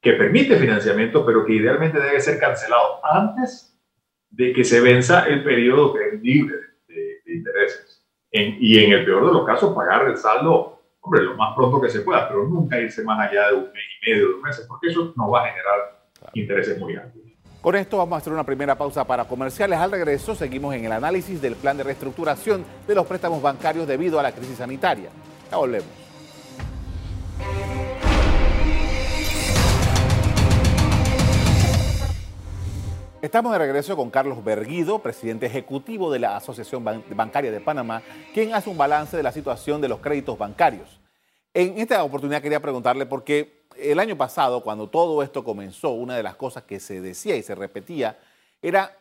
que 0.00 0.12
permite 0.12 0.56
financiamiento, 0.56 1.24
pero 1.24 1.44
que 1.44 1.54
idealmente 1.54 2.00
debe 2.00 2.20
ser 2.20 2.38
cancelado 2.38 3.04
antes 3.04 3.78
de 4.30 4.52
que 4.52 4.64
se 4.64 4.80
venza 4.80 5.26
el 5.26 5.44
periodo 5.44 5.92
que 5.92 6.08
es 6.08 6.22
libre 6.22 6.56
de, 6.88 7.20
intereses. 7.26 8.04
y 8.30 8.82
en 8.82 8.92
el 8.92 9.04
peor 9.04 9.26
de 9.26 9.32
los 9.32 9.46
casos, 9.46 9.74
pagar 9.74 10.08
el 10.08 10.16
saldo, 10.16 10.80
hombre, 11.00 11.22
lo 11.22 11.36
más 11.36 11.54
pronto 11.54 11.80
que 11.80 11.88
se 11.88 12.00
pueda, 12.00 12.28
pero 12.28 12.46
nunca 12.46 12.80
irse 12.80 13.02
más 13.04 13.28
allá 13.28 13.48
de 13.48 13.54
un 13.56 13.64
mes 13.64 13.82
y 14.00 14.10
medio, 14.10 14.28
dos 14.30 14.42
meses, 14.42 14.66
porque 14.66 14.88
eso 14.88 15.12
no 15.16 15.30
va 15.30 15.44
a 15.44 15.48
generar 15.48 16.08
intereses 16.34 16.78
muy 16.78 16.96
altos. 16.96 17.22
Con 17.60 17.76
esto 17.76 17.98
vamos 17.98 18.14
a 18.14 18.18
hacer 18.18 18.32
una 18.32 18.44
primera 18.44 18.74
pausa 18.74 19.04
para 19.04 19.26
comerciales. 19.26 19.78
Al 19.78 19.90
regreso 19.90 20.34
seguimos 20.34 20.74
en 20.74 20.86
el 20.86 20.92
análisis 20.92 21.42
del 21.42 21.56
plan 21.56 21.76
de 21.76 21.82
reestructuración 21.82 22.64
de 22.86 22.94
los 22.94 23.06
préstamos 23.06 23.42
bancarios 23.42 23.86
debido 23.86 24.18
a 24.18 24.22
la 24.22 24.32
crisis 24.32 24.56
sanitaria. 24.56 25.10
Ya 25.50 25.58
volvemos. 25.58 25.90
Estamos 33.20 33.52
de 33.52 33.58
regreso 33.58 33.94
con 33.94 34.08
Carlos 34.08 34.42
Berguido, 34.42 35.00
presidente 35.00 35.44
ejecutivo 35.44 36.10
de 36.10 36.20
la 36.20 36.38
Asociación 36.38 36.82
Bancaria 36.82 37.52
de 37.52 37.60
Panamá, 37.60 38.00
quien 38.32 38.54
hace 38.54 38.70
un 38.70 38.78
balance 38.78 39.14
de 39.18 39.22
la 39.22 39.32
situación 39.32 39.82
de 39.82 39.88
los 39.88 40.00
créditos 40.00 40.38
bancarios. 40.38 40.98
En 41.52 41.76
esta 41.76 42.02
oportunidad 42.04 42.40
quería 42.40 42.60
preguntarle 42.60 43.04
por 43.04 43.22
qué 43.22 43.59
el 43.82 43.98
año 43.98 44.16
pasado, 44.16 44.62
cuando 44.62 44.88
todo 44.88 45.22
esto 45.22 45.44
comenzó, 45.44 45.90
una 45.90 46.16
de 46.16 46.22
las 46.22 46.36
cosas 46.36 46.64
que 46.64 46.80
se 46.80 47.00
decía 47.00 47.36
y 47.36 47.42
se 47.42 47.54
repetía 47.54 48.18
era 48.62 48.96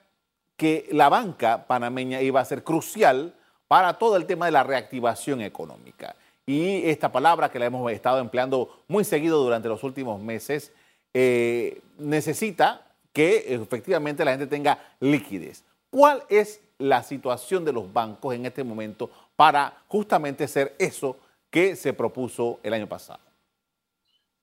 que 0.56 0.88
la 0.92 1.10
banca 1.10 1.66
panameña 1.68 2.22
iba 2.22 2.40
a 2.42 2.46
ser 2.46 2.64
crucial 2.64 3.34
para 3.68 3.98
todo 3.98 4.18
el 4.18 4.26
tema 4.26 4.46
de 4.46 4.52
la 4.52 4.64
reactivación 4.64 5.42
económica. 5.42 6.16
Y 6.46 6.90
esta 6.90 7.12
palabra 7.12 7.50
que 7.50 7.60
la 7.60 7.66
hemos 7.66 7.92
estado 7.92 8.20
empleando 8.20 8.84
muy 8.88 9.04
seguido 9.04 9.42
durante 9.44 9.68
los 9.68 9.84
últimos 9.84 10.20
meses, 10.22 10.72
eh, 11.14 11.82
necesita 11.98 12.88
que 13.14 13.54
efectivamente 13.54 14.26
la 14.26 14.32
gente 14.32 14.48
tenga 14.48 14.80
liquidez. 15.00 15.64
¿Cuál 15.90 16.24
es 16.30 16.62
la 16.78 17.04
situación 17.04 17.66
de 17.66 17.74
los 17.74 17.92
bancos 17.92 18.34
en 18.34 18.46
este 18.46 18.64
momento 18.64 19.10
para 19.36 19.84
justamente 19.88 20.48
ser 20.48 20.76
eso 20.80 21.18
que 21.50 21.76
se 21.76 21.94
propuso 21.94 22.60
el 22.64 22.74
año 22.74 22.88
pasado? 22.88 23.29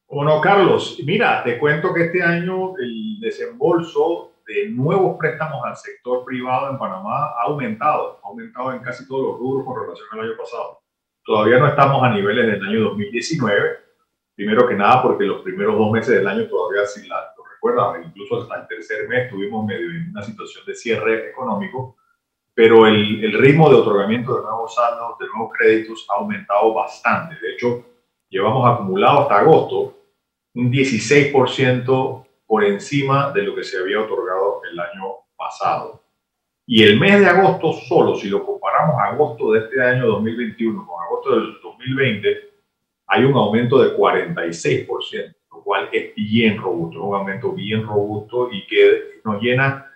Bueno, 0.08 0.40
Carlos, 0.40 1.00
mira, 1.04 1.42
te 1.42 1.58
cuento 1.58 1.92
que 1.92 2.04
este 2.04 2.22
año 2.22 2.76
el 2.78 3.18
desembolso 3.18 4.34
de 4.46 4.68
nuevos 4.68 5.18
préstamos 5.18 5.64
al 5.64 5.76
sector 5.76 6.25
privado 6.25 6.70
en 6.70 6.78
Panamá 6.78 7.32
ha 7.36 7.42
aumentado, 7.46 8.20
ha 8.22 8.28
aumentado 8.28 8.72
en 8.72 8.78
casi 8.78 9.06
todos 9.08 9.25
los 9.25 9.38
rubros 9.38 9.66
con 9.66 9.82
relación 9.82 10.06
al 10.12 10.20
año 10.20 10.36
pasado. 10.38 10.78
Todavía 11.25 11.58
no 11.58 11.66
estamos 11.66 12.04
a 12.04 12.10
niveles 12.10 12.46
del 12.46 12.64
año 12.64 12.84
2019, 12.90 13.78
primero 14.36 14.68
que 14.68 14.76
nada 14.76 15.02
porque 15.02 15.25
los 15.25 15.42
primeros 15.42 15.76
dos 15.76 15.90
meses 15.90 16.14
del 16.14 16.28
año 16.28 16.46
todavía, 16.46 16.86
si 16.86 17.08
la, 17.08 17.34
lo 17.36 17.42
recuerdan, 17.44 18.04
incluso 18.04 18.42
hasta 18.42 18.60
el 18.60 18.68
tercer 18.68 19.08
mes 19.08 19.25
estuvimos 19.25 19.66
medio 19.66 19.90
en 19.90 20.10
una 20.10 20.22
situación 20.22 20.64
de 20.66 20.75
cierre 20.76 21.30
económico, 21.30 21.96
pero 22.54 22.86
el, 22.86 23.25
el 23.25 23.36
ritmo 23.40 23.68
de 23.68 23.75
otorgamiento 23.75 24.36
de 24.36 24.42
nuevos 24.42 24.72
saldos, 24.72 25.18
de 25.18 25.26
nuevos 25.26 25.52
créditos 25.58 26.06
ha 26.08 26.20
aumentado 26.20 26.72
bastante. 26.72 27.34
De 27.40 27.54
hecho, 27.54 27.95
llevamos 28.28 28.68
acumulado 28.68 29.23
hasta 29.23 29.38
agosto 29.38 29.95
un 30.54 30.71
16% 30.73 32.26
por 32.47 32.64
encima 32.64 33.30
de 33.33 33.42
lo 33.42 33.54
que 33.54 33.64
se 33.64 33.78
había 33.78 34.00
otorgado 34.00 34.62
el 34.71 34.78
año 34.78 35.16
pasado. 35.37 36.02
Y 36.66 36.83
el 36.83 36.99
mes 36.99 37.21
de 37.21 37.26
agosto 37.26 37.73
solo, 37.73 38.16
si 38.16 38.28
lo 38.28 38.45
comparamos 38.45 38.97
agosto 39.00 39.52
de 39.52 39.61
este 39.61 39.83
año 39.83 40.06
2021 40.06 40.87
con 40.87 41.04
agosto 41.04 41.37
del 41.37 41.61
2020, 41.62 42.50
hay 43.09 43.25
un 43.25 43.35
aumento 43.35 43.83
de 43.83 43.97
46%, 43.97 45.35
lo 45.52 45.62
cual 45.62 45.88
es 45.92 46.14
bien 46.16 46.59
robusto, 46.59 47.02
un 47.02 47.14
aumento 47.14 47.52
bien 47.52 47.87
robusto 47.87 48.49
y 48.50 48.66
que 48.66 49.21
nos 49.25 49.40
llena 49.40 49.87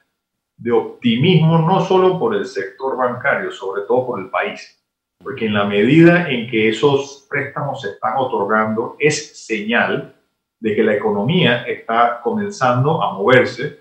de 0.56 0.70
optimismo 0.70 1.58
no 1.58 1.80
solo 1.80 2.18
por 2.18 2.36
el 2.36 2.44
sector 2.44 2.96
bancario, 2.96 3.50
sobre 3.50 3.82
todo 3.82 4.06
por 4.06 4.20
el 4.20 4.30
país, 4.30 4.79
porque 5.22 5.46
en 5.46 5.54
la 5.54 5.64
medida 5.64 6.30
en 6.30 6.50
que 6.50 6.68
esos 6.68 7.26
préstamos 7.28 7.82
se 7.82 7.90
están 7.90 8.14
otorgando 8.16 8.96
es 8.98 9.46
señal 9.46 10.14
de 10.58 10.74
que 10.74 10.82
la 10.82 10.94
economía 10.94 11.62
está 11.64 12.20
comenzando 12.22 13.02
a 13.02 13.12
moverse 13.14 13.80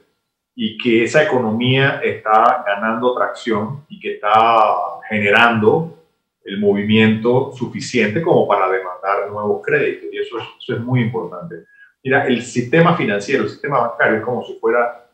y 0.56 0.78
que 0.78 1.06
esa 1.06 1.24
economía 1.24 2.02
está 2.04 2.64
ganando 2.66 3.16
tracción 3.16 3.86
y 3.88 4.00
que 4.00 4.16
está 4.16 5.00
generando 5.08 5.96
el 6.44 6.60
movimiento 6.60 7.54
suficiente 7.54 8.22
como 8.22 8.48
para 8.48 8.70
demandar 8.70 9.30
nuevos 9.30 9.62
créditos. 9.66 10.10
Y 10.12 10.18
eso 10.18 10.40
es, 10.40 10.46
eso 10.62 10.74
es 10.76 10.82
muy 10.82 11.02
importante. 11.02 11.66
Mira, 12.04 12.28
el 12.28 12.42
sistema 12.42 12.96
financiero, 12.96 13.44
el 13.44 13.50
sistema 13.50 13.80
bancario 13.80 14.18
es 14.18 14.24
como 14.24 14.44
si 14.44 14.56
fuera 14.56 15.06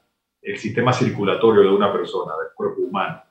el 0.42 0.58
sistema 0.58 0.94
circulatorio 0.94 1.64
de 1.64 1.76
una 1.76 1.92
persona, 1.92 2.34
del 2.38 2.54
cuerpo 2.56 2.82
humano. 2.82 3.25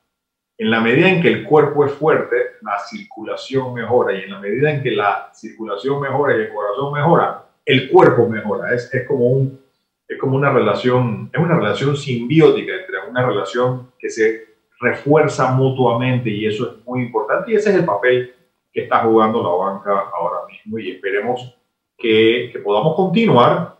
En 0.56 0.70
la 0.70 0.80
medida 0.80 1.08
en 1.08 1.20
que 1.20 1.28
el 1.28 1.44
cuerpo 1.44 1.84
es 1.84 1.92
fuerte, 1.92 2.37
la 2.62 2.78
circulación 2.78 3.75
mejora 3.75 4.14
y 4.14 4.23
en 4.23 4.30
la 4.30 4.38
medida 4.38 4.70
en 4.70 4.82
que 4.82 4.92
la 4.92 5.30
circulación 5.34 6.00
mejora 6.00 6.37
y 6.37 6.42
el 6.42 6.52
corazón 6.52 6.92
mejora, 6.92 7.44
el 7.64 7.90
cuerpo 7.90 8.28
mejora. 8.28 8.73
Es, 8.73 8.92
es, 8.94 9.06
como 9.06 9.26
un, 9.26 9.61
es 10.06 10.18
como 10.18 10.37
una 10.37 10.52
relación, 10.52 11.28
es 11.32 11.40
una 11.40 11.56
relación 11.56 11.96
simbiótica 11.96 12.73
entre 12.73 13.11
una 13.11 13.26
relación 13.26 13.90
que 13.99 14.11
se 14.11 14.54
refuerza 14.80 15.52
mutuamente 15.52 16.30
y 16.30 16.46
eso 16.46 16.70
es 16.70 16.87
muy 16.87 17.02
importante 17.02 17.50
y 17.50 17.56
ese 17.56 17.70
es 17.70 17.76
el 17.76 17.84
papel 17.84 18.34
que 18.73 18.82
está 18.82 19.00
jugando 19.00 19.42
la 19.42 19.49
banca 19.49 20.11
ahora 20.16 20.46
mismo 20.49 20.78
y 20.78 20.90
esperemos 20.90 21.56
que, 21.96 22.50
que 22.52 22.58
podamos 22.61 22.94
continuar. 22.94 23.75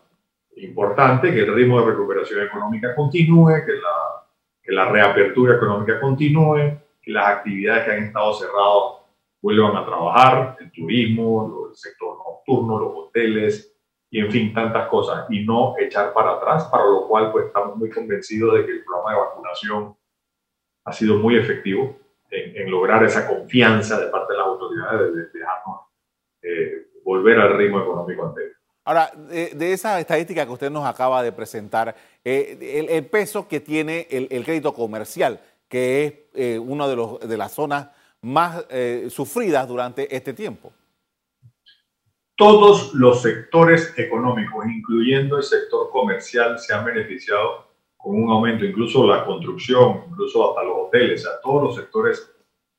Importante 0.57 1.33
que 1.33 1.41
el 1.41 1.55
ritmo 1.55 1.81
de 1.81 1.91
recuperación 1.91 2.47
económica 2.47 2.95
continúe, 2.95 3.65
que 3.67 3.73
la, 3.73 4.24
que 4.65 4.73
la 4.73 4.89
reapertura 4.89 5.57
económica 5.57 6.01
continúe, 6.01 6.81
que 7.03 7.11
las 7.13 7.27
actividades 7.29 7.85
que 7.85 7.93
han 7.93 8.05
estado 8.05 8.33
cerradas 8.33 9.05
vuelvan 9.43 9.77
a 9.77 9.85
trabajar, 9.85 10.57
el 10.59 10.73
turismo, 10.73 11.69
el 11.69 11.77
sector 11.77 12.17
nocturno, 12.17 12.79
los 12.79 12.93
hoteles, 12.95 13.77
y 14.11 14.21
en 14.21 14.31
fin, 14.31 14.55
tantas 14.55 14.89
cosas, 14.89 15.27
y 15.29 15.45
no 15.45 15.75
echar 15.79 16.15
para 16.15 16.35
atrás, 16.35 16.65
para 16.71 16.85
lo 16.85 17.07
cual 17.07 17.31
pues 17.31 17.47
estamos 17.47 17.77
muy 17.77 17.91
convencidos 17.91 18.55
de 18.55 18.65
que 18.65 18.73
el 18.73 18.85
programa 18.85 19.11
de 19.11 19.19
vacunación 19.19 19.97
ha 20.87 20.93
sido 20.93 21.19
muy 21.19 21.37
efectivo 21.37 21.97
en, 22.31 22.71
lograr 22.71 23.05
esa 23.05 23.27
confianza 23.29 24.01
de 24.01 24.07
parte 24.09 24.33
de 24.33 24.39
las 24.39 24.47
autoridades 24.47 25.15
de, 25.15 25.39
dejarnos 25.39 25.81
eh, 26.43 26.87
volver 27.05 27.39
al 27.39 27.57
ritmo 27.59 27.81
económico 27.81 28.27
anterior. 28.27 28.57
Ahora, 28.85 29.11
de, 29.17 29.73
esa 29.73 29.99
estadística 29.99 30.45
que 30.45 30.53
usted 30.53 30.71
nos 30.71 30.85
acaba 30.85 31.23
de 31.23 31.33
presentar, 31.33 31.95
eh, 32.25 32.87
el, 32.91 33.07
peso 33.07 33.49
que 33.49 33.61
tiene 33.61 34.07
el, 34.11 34.45
crédito 34.45 34.75
comercial, 34.75 35.41
que 35.69 36.05
es 36.05 36.15
eh, 36.35 36.59
una 36.59 36.87
de, 36.87 36.97
de 37.27 37.37
las 37.37 37.53
zonas 37.53 37.89
más 38.21 38.65
sufridas 39.11 39.69
durante 39.69 40.15
este 40.15 40.33
tiempo. 40.33 40.73
Todos 42.37 42.93
los 42.95 43.23
sectores 43.23 43.97
económicos, 43.97 44.67
incluyendo 44.67 45.37
el 45.37 45.45
sector 45.45 45.89
comercial, 45.91 46.59
se 46.59 46.75
han 46.75 46.85
beneficiado 46.85 47.69
con 47.97 48.23
un 48.23 48.31
aumento, 48.31 48.65
incluso 48.65 49.07
la 49.07 49.25
construcción, 49.25 50.03
incluso 50.11 50.51
hasta 50.51 50.65
los 50.65 50.77
hoteles, 50.87 51.23
sea, 51.23 51.41
todos 51.43 51.63
los 51.63 51.77
sectores 51.77 52.34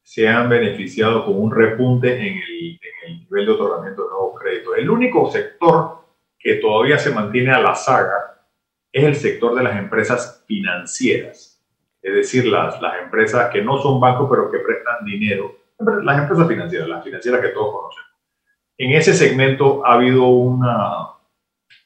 se 0.06 0.28
han 0.28 0.48
beneficiado 0.48 1.26
con 1.26 1.42
un 1.42 1.52
repunte 1.52 2.16
en 2.16 2.38
el, 2.38 2.80
nivel 3.08 3.46
de 3.46 3.52
otorgamiento 3.52 4.04
de 4.04 4.10
nuevos 4.10 4.40
créditos. 4.40 4.78
El 4.78 4.90
único 4.90 5.30
sector 5.30 6.06
que 6.40 6.56
todavía 6.56 6.98
se 6.98 7.12
mantiene 7.12 7.52
a 7.52 7.60
la 7.60 7.76
saga 7.76 8.42
es 8.92 9.04
el 9.04 9.16
sector 9.16 9.56
de 9.56 9.64
las 9.64 9.78
empresas 9.78 10.44
financieras, 10.48 11.62
es 12.02 12.14
decir, 12.14 12.46
las, 12.46 12.82
las 12.82 13.04
empresas 13.04 13.52
que 13.52 13.62
no 13.62 13.78
son 13.80 14.00
bancos 14.00 14.28
pero 14.30 14.50
que 14.50 14.60
prestan 14.60 15.06
dinero, 15.06 15.56
las 15.78 16.20
empresas 16.20 16.48
financieras, 16.48 16.88
las 16.88 17.04
financieras 17.04 17.42
que 17.42 17.50
todos 17.50 17.74
conocen 17.74 18.06
en 18.78 18.92
ese 18.92 19.14
segmento 19.14 19.86
ha 19.86 19.94
habido 19.94 20.26
una, 20.28 21.10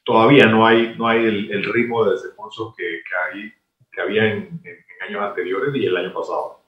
todavía 0.04 0.46
no 0.46 0.66
hay, 0.66 0.94
no 0.96 1.06
hay 1.06 1.24
el, 1.24 1.64
ritmo 1.72 2.04
de 2.04 2.12
desembolsos 2.12 2.74
que, 2.76 2.84
que, 2.84 3.16
hay, 3.16 3.52
que 3.92 4.00
había 4.00 4.24
en, 4.32 4.60
años 5.08 5.22
anteriores 5.22 5.74
y 5.74 5.86
el 5.86 5.96
año 5.96 6.12
pasado. 6.12 6.59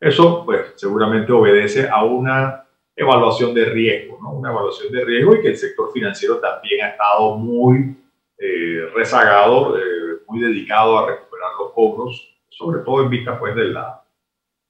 Eso, 0.00 0.44
pues, 0.44 0.74
seguramente 0.76 1.32
obedece 1.32 1.88
a 1.88 2.04
una 2.04 2.66
evaluación 2.94 3.54
de 3.54 3.64
riesgo, 3.66 4.18
¿no? 4.20 4.32
Una 4.32 4.50
evaluación 4.50 4.92
de 4.92 5.04
riesgo 5.04 5.34
y 5.34 5.42
que 5.42 5.48
el 5.48 5.56
sector 5.56 5.90
financiero 5.92 6.38
también 6.38 6.84
ha 6.84 6.88
estado 6.90 7.36
muy 7.36 7.96
eh, 8.38 8.90
rezagado, 8.94 9.78
eh, 9.78 10.20
muy 10.28 10.40
dedicado 10.40 10.98
a 10.98 11.08
recuperar 11.08 11.50
los 11.58 11.72
cobros, 11.72 12.36
sobre 12.50 12.80
todo 12.80 13.02
en 13.02 13.10
vista, 13.10 13.38
pues, 13.38 13.54
de 13.54 13.64
la, 13.64 14.02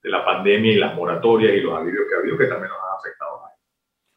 de 0.02 0.10
la 0.10 0.24
pandemia 0.24 0.72
y 0.72 0.76
las 0.76 0.94
moratorias 0.94 1.54
y 1.54 1.60
los 1.60 1.76
alivios 1.76 2.04
que 2.08 2.14
ha 2.14 2.18
habido, 2.18 2.38
que 2.38 2.46
también 2.46 2.68
nos 2.68 2.78
han 2.78 2.98
afectado. 2.98 3.36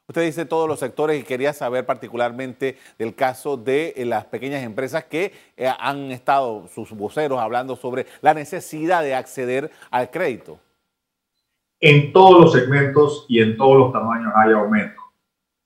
Usted 0.07 0.23
dice 0.23 0.45
todos 0.45 0.67
los 0.67 0.79
sectores 0.79 1.21
y 1.21 1.23
quería 1.23 1.53
saber 1.53 1.85
particularmente 1.85 2.77
del 2.97 3.13
caso 3.13 3.57
de 3.57 3.93
eh, 3.95 4.05
las 4.05 4.25
pequeñas 4.25 4.63
empresas 4.63 5.03
que 5.03 5.33
han 5.79 6.11
estado 6.11 6.67
sus 6.67 6.91
voceros 6.93 7.39
hablando 7.39 7.75
sobre 7.75 8.07
la 8.21 8.33
necesidad 8.33 9.03
de 9.03 9.13
acceder 9.13 9.69
al 9.91 10.09
crédito. 10.09 10.59
En 11.81 12.11
todos 12.11 12.41
los 12.41 12.51
segmentos 12.51 13.25
y 13.29 13.41
en 13.41 13.55
todos 13.55 13.77
los 13.77 13.93
tamaños 13.93 14.33
hay 14.35 14.51
aumento. 14.51 15.01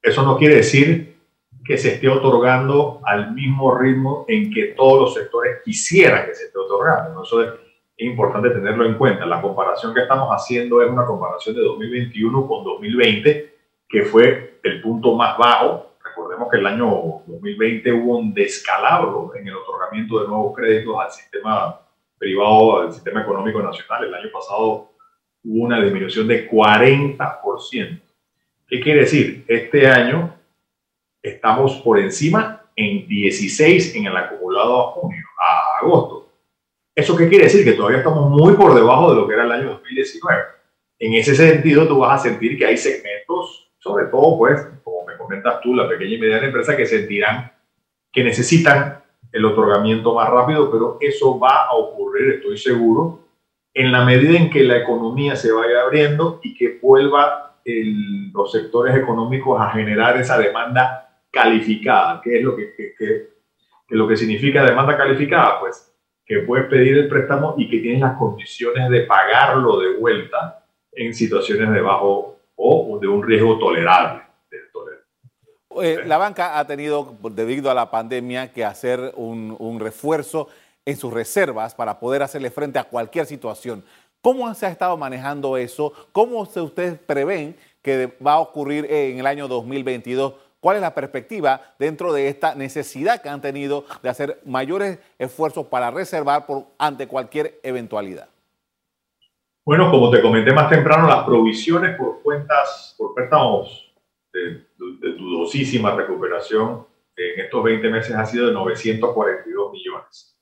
Eso 0.01 0.21
no 0.21 0.37
quiere 0.37 0.57
decir 0.57 1.17
que 1.65 1.77
se 1.77 1.93
esté 1.93 2.07
otorgando 2.07 2.99
al 3.03 3.33
mismo 3.33 3.75
ritmo 3.75 4.25
en 4.27 4.53
que 4.53 4.73
todos 4.77 5.01
los 5.01 5.13
sectores 5.13 5.61
quisieran 5.63 6.25
que 6.27 6.35
se 6.35 6.45
esté 6.45 6.59
otorgando. 6.59 7.23
Eso 7.23 7.41
es, 7.41 7.49
importante 7.97 8.49
tenerlo 8.49 8.85
en 8.85 8.95
cuenta. 8.95 9.25
La 9.25 9.41
comparación 9.41 9.93
que 9.93 10.01
estamos 10.01 10.27
haciendo 10.29 10.81
es 10.81 10.89
una 10.89 11.05
comparación 11.05 11.55
de 11.55 11.61
2021 11.61 12.47
con 12.47 12.63
2020 12.63 13.53
que 13.87 14.01
fue 14.01 14.59
el 14.61 14.81
punto 14.81 15.15
más 15.15 15.37
bajo. 15.37 15.93
recordemos 16.03 16.49
que 16.51 16.57
el 16.57 16.67
año 16.67 16.85
2020 17.27 17.93
hubo 17.93 18.17
un 18.17 18.33
descalabro 18.33 19.31
en 19.35 19.47
el 19.47 19.55
otorgamiento 19.55 20.19
de 20.19 20.27
nuevos 20.27 20.53
créditos 20.55 20.99
al 20.99 21.11
sistema 21.11 21.79
privado, 22.17 22.81
al 22.81 22.93
sistema 22.93 23.21
económico 23.21 23.61
nacional. 23.61 24.05
El 24.05 24.15
año 24.15 24.29
pasado 24.33 24.92
hubo 25.43 25.65
una 25.65 25.81
disminución 25.81 26.27
de 26.27 26.49
40%. 26.49 28.01
¿Qué 28.67 28.79
quiere 28.79 29.01
decir? 29.01 29.45
Este 29.47 29.87
año 29.87 30.35
estamos 31.21 31.75
por 31.77 31.99
encima 31.99 32.61
en 32.75 33.07
16 33.07 33.95
en 33.95 34.05
el 34.07 34.17
acumulado 34.17 34.79
a 34.79 34.91
junio, 34.91 35.25
a 35.39 35.85
agosto. 35.85 36.29
¿Eso 36.95 37.15
qué 37.15 37.27
quiere 37.27 37.45
decir? 37.45 37.63
Que 37.63 37.73
todavía 37.73 37.99
estamos 37.99 38.29
muy 38.29 38.53
por 38.53 38.73
debajo 38.75 39.09
de 39.09 39.21
lo 39.21 39.27
que 39.27 39.33
era 39.33 39.43
el 39.43 39.51
año 39.51 39.69
2019. 39.69 40.41
En 40.99 41.13
ese 41.15 41.35
sentido, 41.35 41.87
tú 41.87 41.99
vas 41.99 42.19
a 42.19 42.29
sentir 42.29 42.57
que 42.57 42.65
hay 42.65 42.77
segmentos, 42.77 43.71
sobre 43.79 44.05
todo, 44.05 44.37
pues, 44.37 44.65
como 44.83 45.05
me 45.05 45.17
comentas 45.17 45.59
tú, 45.61 45.75
la 45.75 45.89
pequeña 45.89 46.15
y 46.15 46.19
mediana 46.19 46.45
empresa, 46.45 46.77
que 46.77 46.85
sentirán 46.85 47.51
que 48.11 48.23
necesitan 48.23 49.03
el 49.31 49.43
otorgamiento 49.43 50.13
más 50.13 50.29
rápido, 50.29 50.71
pero 50.71 50.97
eso 51.01 51.39
va 51.39 51.65
a 51.65 51.73
ocurrir, 51.73 52.35
estoy 52.35 52.57
seguro, 52.57 53.19
en 53.73 53.91
la 53.91 54.05
medida 54.05 54.37
en 54.37 54.49
que 54.49 54.63
la 54.63 54.77
economía 54.77 55.35
se 55.35 55.51
vaya 55.51 55.81
abriendo 55.81 56.39
y 56.43 56.55
que 56.55 56.79
vuelva 56.81 57.57
los 57.65 58.51
sectores 58.51 58.95
económicos 58.95 59.59
a 59.59 59.71
generar 59.71 60.17
esa 60.17 60.37
demanda 60.37 61.21
calificada. 61.31 62.21
¿Qué 62.21 62.37
es 62.37 62.43
lo 62.43 62.55
que, 62.55 62.73
que, 62.75 63.29
lo 63.89 64.07
que 64.07 64.17
significa 64.17 64.63
demanda 64.63 64.97
calificada? 64.97 65.59
Pues 65.59 65.89
que 66.25 66.39
puedes 66.39 66.67
pedir 66.67 66.97
el 66.97 67.07
préstamo 67.07 67.55
y 67.57 67.69
que 67.69 67.79
tienes 67.79 68.01
las 68.01 68.17
condiciones 68.17 68.89
de 68.89 69.01
pagarlo 69.01 69.79
de 69.79 69.97
vuelta 69.97 70.65
en 70.91 71.13
situaciones 71.13 71.71
de 71.71 71.81
bajo 71.81 72.37
o 72.55 72.99
de 73.01 73.07
un 73.07 73.23
riesgo 73.23 73.57
tolerable. 73.57 74.23
Eh, 75.81 76.03
la 76.05 76.17
banca 76.17 76.59
ha 76.59 76.67
tenido, 76.67 77.17
debido 77.31 77.71
a 77.71 77.73
la 77.73 77.89
pandemia, 77.89 78.51
que 78.51 78.63
hacer 78.63 79.13
un, 79.15 79.55
un 79.57 79.79
refuerzo 79.79 80.49
en 80.85 80.97
sus 80.97 81.13
reservas 81.13 81.75
para 81.75 81.99
poder 81.99 82.23
hacerle 82.23 82.51
frente 82.51 82.79
a 82.79 82.83
cualquier 82.83 83.25
situación. 83.25 83.83
¿Cómo 84.21 84.53
se 84.53 84.65
ha 84.65 84.69
estado 84.69 84.95
manejando 84.97 85.57
eso? 85.57 85.93
¿Cómo 86.11 86.45
se 86.45 86.61
ustedes 86.61 86.97
prevén 86.97 87.55
que 87.81 88.15
va 88.25 88.33
a 88.33 88.39
ocurrir 88.39 88.85
en 88.89 89.19
el 89.19 89.27
año 89.27 89.47
2022 89.47 90.33
¿Cuál 90.63 90.77
es 90.77 90.81
la 90.81 90.95
perspectiva 90.95 91.59
dentro 91.77 92.13
de 92.13 92.29
esta 92.29 92.55
necesidad 92.55 93.21
que 93.21 93.27
han 93.27 93.41
tenido 93.41 93.83
de 94.01 94.07
hacer 94.07 94.39
mayores 94.45 94.97
esfuerzos 95.19 95.65
para 95.65 95.91
reservar 95.91 96.45
por, 96.45 96.67
ante 96.77 97.05
cualquier 97.05 97.59
eventualidad? 97.63 98.29
Bueno, 99.65 99.91
como 99.91 100.09
te 100.09 100.21
comenté 100.21 100.53
más 100.53 100.69
temprano, 100.69 101.05
las 101.05 101.25
provisiones 101.25 101.97
por 101.97 102.21
cuentas, 102.21 102.95
por 102.97 103.13
préstamos 103.13 103.93
de, 104.31 104.65
dudosísima 105.17 105.97
recuperación 105.97 106.87
en 107.17 107.41
estos 107.41 107.61
20 107.61 107.89
meses 107.89 108.15
ha 108.15 108.25
sido 108.25 108.47
de 108.47 108.53
942 108.53 109.71
millones. 109.73 110.32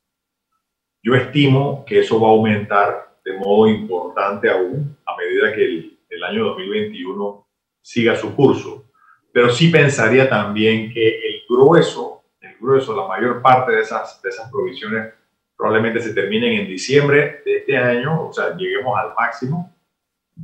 Yo 1.03 1.15
estimo 1.15 1.83
que 1.85 1.99
eso 1.99 2.19
va 2.19 2.27
a 2.27 2.31
aumentar 2.31 3.17
de 3.23 3.37
modo 3.37 3.67
importante 3.67 4.49
aún 4.49 4.97
a 5.05 5.15
medida 5.15 5.53
que 5.53 5.63
el, 5.63 5.99
el 6.09 6.23
año 6.23 6.45
2021 6.45 7.47
siga 7.81 8.15
su 8.15 8.35
curso 8.35 8.85
pero 9.31 9.49
sí 9.49 9.69
pensaría 9.69 10.29
también 10.29 10.91
que 10.91 11.07
el 11.07 11.43
grueso, 11.47 12.23
el 12.41 12.55
grueso, 12.59 12.95
la 12.95 13.07
mayor 13.07 13.41
parte 13.41 13.71
de 13.71 13.81
esas, 13.81 14.21
de 14.21 14.29
esas 14.29 14.51
provisiones 14.51 15.13
probablemente 15.55 16.01
se 16.01 16.13
terminen 16.13 16.53
en 16.59 16.67
diciembre 16.67 17.41
de 17.45 17.57
este 17.57 17.77
año, 17.77 18.27
o 18.27 18.33
sea, 18.33 18.55
lleguemos 18.57 18.97
al 18.99 19.13
máximo, 19.13 19.73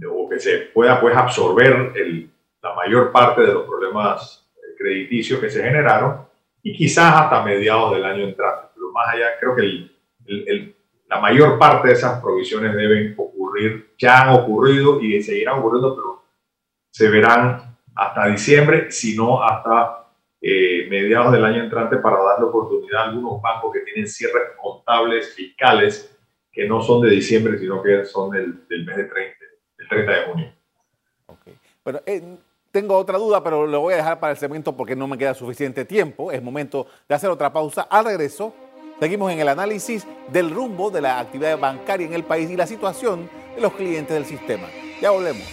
o 0.09 0.29
que 0.29 0.39
se 0.39 0.57
pueda 0.73 1.01
pues 1.01 1.15
absorber 1.15 1.91
el, 1.95 2.29
la 2.61 2.73
mayor 2.75 3.11
parte 3.11 3.41
de 3.41 3.53
los 3.53 3.65
problemas 3.65 4.47
crediticios 4.77 5.39
que 5.39 5.49
se 5.49 5.63
generaron 5.63 6.27
y 6.61 6.77
quizás 6.77 7.15
hasta 7.15 7.41
mediados 7.41 7.93
del 7.93 8.05
año 8.05 8.25
entrante. 8.25 8.67
Pero 8.75 8.91
más 8.91 9.15
allá, 9.15 9.25
creo 9.39 9.55
que 9.55 9.61
el, 9.63 9.96
el, 10.27 10.75
la 11.09 11.19
mayor 11.19 11.57
parte 11.57 11.87
de 11.87 11.93
esas 11.93 12.21
provisiones 12.21 12.75
deben 12.75 13.15
ocurrir, 13.17 13.93
ya 13.97 14.23
han 14.23 14.35
ocurrido 14.35 15.01
y 15.01 15.21
seguirán 15.23 15.59
ocurriendo, 15.59 15.95
pero 15.95 16.23
se 16.91 17.09
verán 17.09 17.77
hasta 17.95 18.27
diciembre, 18.27 18.91
sino 18.91 19.43
hasta 19.43 20.07
eh, 20.41 20.87
mediados 20.89 21.31
del 21.31 21.45
año 21.45 21.63
entrante 21.63 21.97
para 21.97 22.21
darle 22.21 22.45
oportunidad 22.45 23.01
a 23.01 23.05
algunos 23.05 23.41
bancos 23.41 23.71
que 23.73 23.79
tienen 23.81 24.07
cierres 24.07 24.51
contables 24.61 25.33
fiscales 25.33 26.15
que 26.51 26.67
no 26.67 26.81
son 26.81 27.01
de 27.01 27.09
diciembre, 27.09 27.57
sino 27.57 27.81
que 27.81 28.05
son 28.05 28.31
del, 28.31 28.67
del 28.67 28.85
mes 28.85 28.97
de 28.97 29.03
30, 29.05 29.37
del 29.77 29.87
30 29.87 30.11
de 30.11 30.23
junio. 30.25 30.53
Okay. 31.27 31.57
Bueno, 31.83 32.01
eh, 32.05 32.37
tengo 32.71 32.97
otra 32.97 33.17
duda, 33.17 33.43
pero 33.43 33.65
lo 33.65 33.79
voy 33.81 33.93
a 33.93 33.97
dejar 33.97 34.19
para 34.19 34.31
el 34.31 34.37
segmento 34.37 34.75
porque 34.75 34.95
no 34.95 35.07
me 35.07 35.17
queda 35.17 35.33
suficiente 35.33 35.85
tiempo. 35.85 36.31
Es 36.31 36.43
momento 36.43 36.87
de 37.07 37.15
hacer 37.15 37.29
otra 37.29 37.51
pausa. 37.51 37.83
Al 37.83 38.05
regreso, 38.05 38.53
seguimos 38.99 39.31
en 39.31 39.39
el 39.39 39.49
análisis 39.49 40.07
del 40.31 40.49
rumbo 40.49 40.89
de 40.89 41.01
la 41.01 41.19
actividad 41.19 41.57
bancaria 41.57 42.07
en 42.07 42.13
el 42.13 42.23
país 42.23 42.49
y 42.49 42.55
la 42.55 42.67
situación 42.67 43.29
de 43.55 43.61
los 43.61 43.73
clientes 43.73 44.13
del 44.13 44.25
sistema. 44.25 44.67
Ya 45.01 45.11
volvemos. 45.11 45.43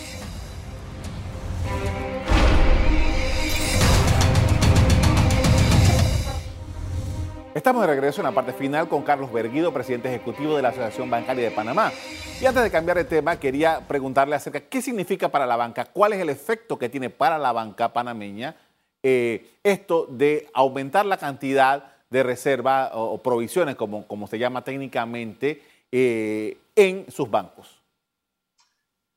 Estamos 7.55 7.83
de 7.83 7.87
regreso 7.87 8.21
en 8.21 8.25
la 8.25 8.33
parte 8.33 8.53
final 8.53 8.89
con 8.89 9.03
Carlos 9.03 9.33
Berguido, 9.33 9.73
presidente 9.73 10.09
ejecutivo 10.09 10.57
de 10.57 10.63
la 10.63 10.71
Asociación 10.71 11.09
Bancaria 11.09 11.45
de 11.45 11.51
Panamá. 11.53 11.93
Y 12.41 12.47
antes 12.47 12.65
de 12.65 12.71
cambiar 12.71 12.97
de 12.97 13.05
tema, 13.05 13.39
quería 13.39 13.87
preguntarle 13.87 14.35
acerca 14.35 14.61
qué 14.61 14.83
significa 14.83 15.29
para 15.29 15.47
la 15.47 15.55
banca, 15.55 15.85
cuál 15.85 16.15
es 16.15 16.21
el 16.21 16.31
efecto 16.31 16.79
que 16.79 16.89
tiene 16.89 17.11
para 17.11 17.39
la 17.39 17.53
banca 17.53 17.93
panameña 17.93 18.57
eh, 19.05 19.51
esto 19.63 20.07
de 20.11 20.49
aumentar 20.53 21.07
la 21.07 21.19
cantidad 21.19 21.94
de 22.15 22.23
reserva 22.23 22.91
o, 22.95 23.21
provisiones, 23.21 23.75
como, 23.75 24.07
como 24.07 24.29
se 24.29 24.39
llama 24.39 24.63
técnicamente, 24.63 25.61
eh, 25.91 26.57
en 26.77 27.11
sus 27.11 27.29
bancos. 27.29 27.83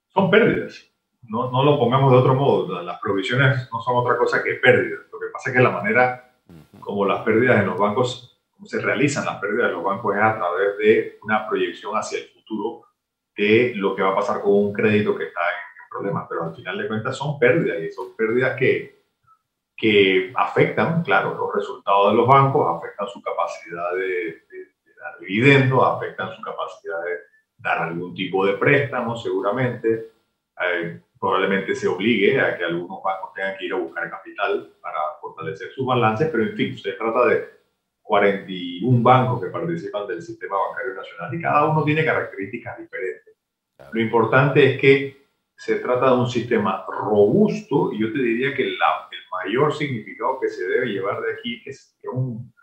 Son 0.07 0.31
pérdidas. 0.31 0.83
No, 1.21 1.51
no 1.51 1.63
lo 1.63 1.77
pongamos 1.77 2.11
de 2.11 2.17
otro 2.17 2.33
modo. 2.33 2.81
Las 2.81 2.99
provisiones 2.99 3.69
no 3.71 3.81
son 3.81 3.97
otra 3.97 4.17
cosa 4.17 4.43
que 4.43 4.55
pérdidas. 4.55 5.01
Lo 5.11 5.19
que 5.19 5.27
pasa 5.31 5.51
es 5.51 5.55
que 5.55 5.61
la 5.61 5.69
manera 5.69 6.33
como 6.79 7.05
las 7.05 7.21
pérdidas 7.21 7.59
en 7.59 7.67
los 7.67 7.77
bancos, 7.77 8.41
cómo 8.55 8.65
se 8.65 8.81
realizan 8.81 9.25
las 9.25 9.37
pérdidas 9.37 9.67
en 9.67 9.75
los 9.75 9.83
bancos 9.83 10.15
es 10.15 10.21
a 10.23 10.35
través 10.35 10.77
de 10.79 11.19
una 11.21 11.47
proyección 11.47 11.93
hacia 11.93 12.19
el 12.19 12.29
futuro 12.29 12.85
de 13.35 13.73
lo 13.75 13.95
que 13.95 14.01
va 14.01 14.13
a 14.13 14.15
pasar 14.15 14.41
con 14.41 14.53
un 14.53 14.73
crédito 14.73 15.15
que 15.15 15.25
está 15.25 15.41
en 15.41 15.89
problemas, 15.91 16.25
pero 16.27 16.45
al 16.45 16.55
final 16.55 16.77
de 16.77 16.87
cuentas 16.87 17.15
son 17.15 17.37
pérdidas 17.37 17.77
y 17.83 17.91
son 17.91 18.15
pérdidas 18.15 18.57
que, 18.57 18.96
que 19.77 20.33
afectan, 20.35 21.03
claro, 21.03 21.35
los 21.35 21.53
resultados 21.53 22.11
de 22.11 22.17
los 22.17 22.27
bancos, 22.27 22.77
afectan 22.77 23.07
su 23.07 23.21
capacidad 23.21 23.93
de, 23.93 24.41
dar 24.99 25.19
dividendos, 25.19 25.83
afectan 25.85 26.35
su 26.35 26.41
capacidad 26.41 26.99
de 27.03 27.11
dar 27.59 27.83
algún 27.83 28.15
tipo 28.15 28.43
de 28.45 28.53
préstamo, 28.53 29.15
seguramente. 29.15 30.09
Eh, 30.59 30.99
probablemente 31.19 31.75
se 31.75 31.87
obligue 31.87 32.41
a 32.41 32.57
que 32.57 32.63
algunos 32.63 33.03
bancos 33.03 33.33
tengan 33.33 33.55
que 33.57 33.65
ir 33.65 33.73
a 33.73 33.77
buscar 33.77 34.09
capital 34.09 34.73
para 34.81 34.97
fortalecer 35.21 35.71
sus 35.71 35.85
balances, 35.85 36.29
pero 36.31 36.43
en 36.43 36.55
fin, 36.55 36.77
se 36.77 36.93
trata 36.93 37.25
de 37.27 37.47
41 38.01 39.03
bancos 39.03 39.43
que 39.43 39.49
participan 39.49 40.07
del 40.07 40.23
sistema 40.23 40.55
bancario 40.69 40.95
nacional 40.95 41.33
y 41.35 41.41
cada 41.41 41.65
uno 41.65 41.83
tiene 41.83 42.03
características 42.03 42.79
diferentes. 42.79 43.35
Lo 43.91 44.01
importante 44.01 44.73
es 44.73 44.79
que 44.79 45.26
se 45.57 45.79
trata 45.79 46.11
de 46.11 46.17
un 46.19 46.29
sistema 46.29 46.85
robusto 46.87 47.91
y 47.91 47.99
yo 47.99 48.13
te 48.13 48.19
diría 48.19 48.53
que 48.55 48.63
el 48.63 48.77
mayor 49.31 49.73
significado 49.73 50.39
que 50.39 50.49
se 50.49 50.67
debe 50.67 50.87
llevar 50.87 51.21
de 51.21 51.33
aquí 51.33 51.61
es 51.65 51.97
que 52.01 52.07
un, 52.09 52.53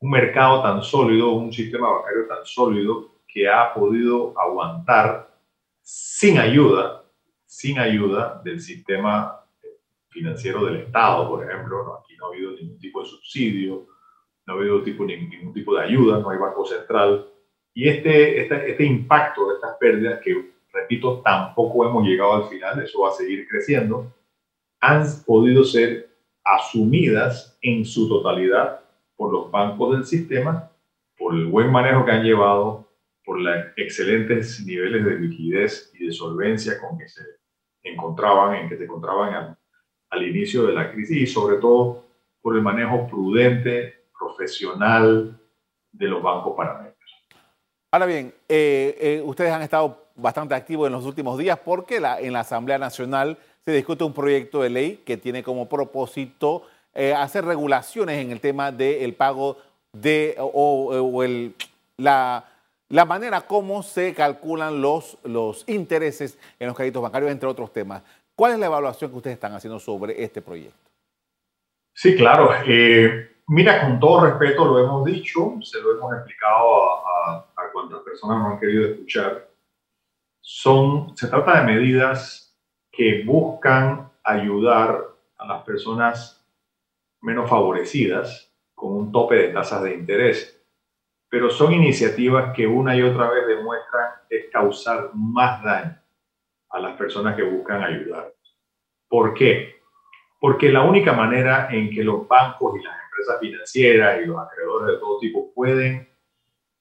mercado 0.00 0.62
tan 0.62 0.82
sólido, 0.82 1.32
un 1.32 1.50
sistema 1.50 1.90
bancario 1.90 2.26
tan 2.26 2.44
sólido 2.44 3.22
que 3.26 3.48
ha 3.48 3.72
podido 3.72 4.38
aguantar 4.38 5.34
sin 5.80 6.38
ayuda 6.38 7.04
sin 7.54 7.78
ayuda 7.78 8.42
del 8.44 8.60
sistema 8.60 9.40
financiero 10.08 10.64
del 10.64 10.78
Estado, 10.78 11.28
por 11.28 11.48
ejemplo. 11.48 12.00
Aquí 12.00 12.16
no 12.16 12.26
ha 12.26 12.28
habido 12.30 12.50
ningún 12.50 12.80
tipo 12.80 13.00
de 13.00 13.08
subsidio, 13.08 13.86
no 14.44 14.54
ha 14.54 14.56
habido 14.56 14.80
ningún 14.80 15.52
tipo 15.54 15.76
de 15.76 15.84
ayuda, 15.84 16.18
no 16.18 16.30
hay 16.30 16.38
banco 16.38 16.66
central. 16.66 17.28
Y 17.72 17.88
este, 17.88 18.42
este, 18.42 18.72
este 18.72 18.84
impacto 18.84 19.46
de 19.46 19.54
estas 19.54 19.76
pérdidas, 19.78 20.20
que 20.20 20.53
repito, 20.74 21.22
tampoco 21.22 21.86
hemos 21.86 22.04
llegado 22.04 22.34
al 22.34 22.48
final, 22.48 22.82
eso 22.82 23.02
va 23.02 23.10
a 23.10 23.12
seguir 23.12 23.46
creciendo, 23.48 24.12
han 24.80 25.04
podido 25.24 25.64
ser 25.64 26.10
asumidas 26.44 27.56
en 27.62 27.84
su 27.84 28.08
totalidad 28.08 28.80
por 29.16 29.32
los 29.32 29.50
bancos 29.50 29.96
del 29.96 30.04
sistema, 30.04 30.70
por 31.16 31.34
el 31.34 31.46
buen 31.46 31.70
manejo 31.70 32.04
que 32.04 32.10
han 32.10 32.24
llevado, 32.24 32.86
por 33.24 33.40
los 33.40 33.56
excelentes 33.76 34.62
niveles 34.66 35.04
de 35.04 35.18
liquidez 35.18 35.90
y 35.94 36.06
de 36.06 36.12
solvencia 36.12 36.78
con 36.80 36.98
que 36.98 37.08
se 37.08 37.22
encontraban, 37.82 38.56
en 38.56 38.68
que 38.68 38.76
se 38.76 38.84
encontraban 38.84 39.56
al, 40.10 40.28
inicio 40.28 40.66
de 40.66 40.74
la 40.74 40.92
crisis 40.92 41.16
y 41.16 41.26
sobre 41.26 41.56
todo 41.56 42.04
por 42.40 42.54
el 42.54 42.62
manejo 42.62 43.06
prudente, 43.08 44.04
profesional 44.16 45.40
de 45.90 46.06
los 46.06 46.22
bancos 46.22 46.54
panameños. 46.56 46.94
Ahora 47.90 48.06
bien, 48.06 48.32
eh, 48.48 48.96
eh, 49.00 49.22
ustedes 49.24 49.50
han 49.50 49.62
estado 49.62 50.03
bastante 50.16 50.54
activos 50.54 50.86
en 50.86 50.92
los 50.92 51.04
últimos 51.04 51.38
días 51.38 51.58
porque 51.64 51.96
en 51.96 52.32
la 52.32 52.40
Asamblea 52.40 52.78
Nacional 52.78 53.38
se 53.64 53.72
discute 53.72 54.04
un 54.04 54.12
proyecto 54.12 54.62
de 54.62 54.70
ley 54.70 55.02
que 55.04 55.16
tiene 55.16 55.42
como 55.42 55.68
propósito 55.68 56.62
eh, 56.94 57.12
hacer 57.12 57.44
regulaciones 57.44 58.18
en 58.18 58.30
el 58.30 58.40
tema 58.40 58.70
del 58.70 59.14
pago 59.14 59.56
de 59.92 60.36
o, 60.38 61.22
la, 61.96 62.44
la, 62.88 63.04
manera 63.04 63.40
como 63.40 63.82
se 63.82 64.14
calculan 64.14 64.80
los, 64.80 65.18
los 65.24 65.68
intereses 65.68 66.38
en 66.58 66.68
los 66.68 66.76
créditos 66.76 67.02
bancarios, 67.02 67.32
entre 67.32 67.48
otros 67.48 67.72
temas. 67.72 68.02
¿Cuál 68.36 68.52
es 68.52 68.58
la 68.58 68.66
evaluación 68.66 69.10
que 69.10 69.16
ustedes 69.16 69.34
están 69.34 69.54
haciendo 69.54 69.78
sobre 69.78 70.22
este 70.22 70.42
proyecto? 70.42 70.90
Sí, 71.92 72.16
claro. 72.16 72.50
Eh, 72.66 73.38
mira, 73.48 73.80
con 73.80 73.98
todo 73.98 74.26
respeto 74.26 74.64
lo 74.64 74.78
hemos 74.78 75.04
dicho, 75.04 75.54
se 75.62 75.80
lo 75.80 75.96
hemos 75.96 76.12
explicado 76.14 77.06
a, 77.06 77.46
a, 77.56 77.72
cuantas 77.72 78.00
personas 78.00 78.38
nos 78.38 78.52
han 78.52 78.60
querido 78.60 78.86
escuchar. 78.86 79.48
Son, 80.46 81.16
se 81.16 81.28
trata 81.28 81.58
de 81.58 81.72
medidas 81.72 82.54
que 82.92 83.22
buscan 83.24 84.12
ayudar 84.22 85.02
a 85.38 85.46
las 85.46 85.62
personas 85.62 86.46
menos 87.22 87.48
favorecidas 87.48 88.54
con 88.74 88.92
un 88.92 89.10
tope 89.10 89.36
de 89.36 89.48
tasas 89.48 89.82
de 89.84 89.94
interés. 89.94 90.62
Pero 91.30 91.48
son 91.48 91.72
iniciativas 91.72 92.54
que 92.54 92.66
una 92.66 92.94
y 92.94 93.00
otra 93.00 93.30
vez 93.30 93.46
demuestran 93.46 94.10
es 94.28 94.50
causar 94.52 95.12
más 95.14 95.64
daño 95.64 95.98
a 96.68 96.78
las 96.78 96.94
personas 96.98 97.36
que 97.36 97.42
buscan 97.42 97.82
ayudar. 97.82 98.34
¿Por 99.08 99.32
qué? 99.32 99.76
Porque 100.38 100.68
la 100.68 100.82
única 100.82 101.14
manera 101.14 101.68
en 101.70 101.88
que 101.88 102.04
los 102.04 102.28
bancos 102.28 102.78
y 102.78 102.84
las 102.84 102.96
empresas 103.02 103.40
financieras 103.40 104.20
y 104.22 104.26
los 104.26 104.38
acreedores 104.38 104.88
de 104.88 105.00
todo 105.00 105.18
tipo 105.20 105.54
pueden 105.54 106.06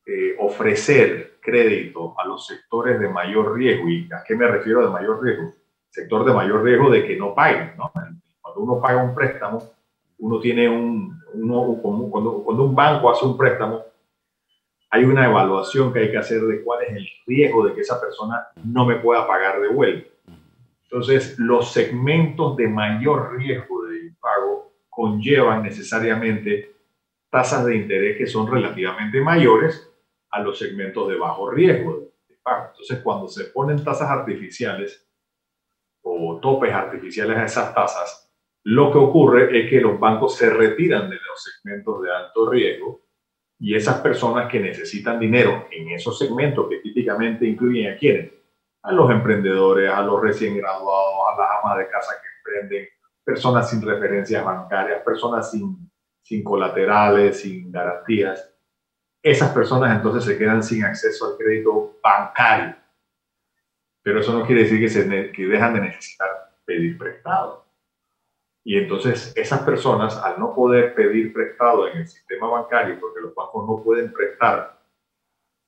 eh, 0.05 0.35
ofrecer 0.37 1.32
crédito 1.43 2.15
a 2.17 2.25
los 2.25 2.47
sectores 2.47 2.99
de 2.99 3.09
mayor 3.09 3.55
riesgo, 3.55 3.89
¿y 3.89 4.09
a 4.11 4.23
qué 4.23 4.35
me 4.35 4.47
refiero 4.47 4.83
de 4.83 4.89
mayor 4.89 5.21
riesgo? 5.21 5.51
Sector 5.89 6.25
de 6.25 6.33
mayor 6.33 6.63
riesgo 6.63 6.89
de 6.89 7.05
que 7.05 7.17
no 7.17 7.35
paguen, 7.35 7.73
¿no? 7.77 7.91
Cuando 8.41 8.61
uno 8.61 8.81
paga 8.81 9.03
un 9.03 9.13
préstamo, 9.13 9.61
uno 10.19 10.39
tiene 10.39 10.69
un, 10.69 11.19
uno, 11.33 11.77
cuando, 11.81 12.43
cuando 12.43 12.63
un 12.63 12.75
banco 12.75 13.11
hace 13.11 13.25
un 13.25 13.37
préstamo, 13.37 13.83
hay 14.89 15.03
una 15.03 15.25
evaluación 15.25 15.91
que 15.91 15.99
hay 15.99 16.11
que 16.11 16.17
hacer 16.17 16.41
de 16.41 16.63
cuál 16.63 16.83
es 16.83 16.95
el 16.95 17.07
riesgo 17.25 17.65
de 17.65 17.73
que 17.73 17.81
esa 17.81 17.99
persona 17.99 18.47
no 18.63 18.85
me 18.85 18.95
pueda 18.95 19.27
pagar 19.27 19.59
de 19.59 19.69
vuelta. 19.69 20.09
Entonces, 20.83 21.37
los 21.39 21.71
segmentos 21.71 22.55
de 22.55 22.67
mayor 22.67 23.35
riesgo 23.35 23.85
de 23.85 24.05
impago 24.05 24.71
conllevan 24.89 25.63
necesariamente 25.63 26.75
tasas 27.31 27.65
de 27.65 27.75
interés 27.75 28.17
que 28.17 28.27
son 28.27 28.45
relativamente 28.45 29.19
mayores 29.19 29.92
a 30.33 30.41
los 30.41 30.57
segmentos 30.57 31.07
de 31.07 31.15
bajo 31.15 31.49
riesgo 31.49 32.11
de 32.27 32.35
pago. 32.41 32.69
Entonces, 32.71 32.99
cuando 33.03 33.27
se 33.27 33.45
ponen 33.45 33.83
tasas 33.83 34.09
artificiales 34.09 35.07
o 36.01 36.39
topes 36.41 36.73
artificiales 36.73 37.37
a 37.37 37.45
esas 37.45 37.73
tasas, 37.73 38.33
lo 38.63 38.91
que 38.91 38.97
ocurre 38.97 39.59
es 39.59 39.69
que 39.69 39.79
los 39.79 39.99
bancos 39.99 40.35
se 40.35 40.49
retiran 40.49 41.09
de 41.09 41.17
los 41.17 41.43
segmentos 41.43 42.01
de 42.01 42.11
alto 42.11 42.49
riesgo 42.49 43.01
y 43.59 43.75
esas 43.75 44.01
personas 44.01 44.49
que 44.51 44.59
necesitan 44.59 45.19
dinero 45.19 45.67
en 45.69 45.89
esos 45.89 46.17
segmentos 46.17 46.67
que 46.67 46.79
típicamente 46.79 47.45
incluyen 47.45 47.93
a 47.93 47.97
quienes, 47.97 48.31
a 48.81 48.91
los 48.91 49.11
emprendedores, 49.11 49.89
a 49.89 50.01
los 50.01 50.19
recién 50.19 50.57
graduados, 50.57 51.15
a 51.31 51.39
las 51.39 51.49
amas 51.61 51.77
de 51.77 51.87
casa 51.89 52.13
que 52.21 52.27
emprenden, 52.39 52.89
personas 53.23 53.69
sin 53.69 53.81
referencias 53.81 54.43
bancarias, 54.43 55.03
personas 55.03 55.51
sin, 55.51 55.91
sin 56.21 56.43
colaterales, 56.43 57.39
sin 57.41 57.71
garantías. 57.71 58.52
Esas 59.23 59.53
personas 59.53 59.95
entonces 59.95 60.25
se 60.25 60.37
quedan 60.37 60.61
sin 60.61 60.83
acceso 60.83 61.31
al 61.31 61.37
crédito 61.37 61.97
bancario. 62.03 62.75
Pero 64.01 64.19
eso 64.19 64.37
no 64.37 64.45
quiere 64.45 64.63
decir 64.63 64.81
que, 64.81 64.89
se, 64.89 65.31
que 65.31 65.45
dejan 65.45 65.73
de 65.73 65.79
necesitar 65.79 66.27
pedir 66.65 66.97
prestado. 66.97 67.65
Y 68.65 68.77
entonces 68.77 69.31
esas 69.37 69.61
personas, 69.61 70.17
al 70.17 70.37
no 70.39 70.53
poder 70.53 70.93
pedir 70.93 71.31
prestado 71.31 71.87
en 71.87 71.99
el 71.99 72.07
sistema 72.07 72.47
bancario, 72.47 72.99
porque 72.99 73.21
los 73.21 73.33
bancos 73.33 73.65
no 73.65 73.81
pueden 73.81 74.11
prestar 74.11 74.77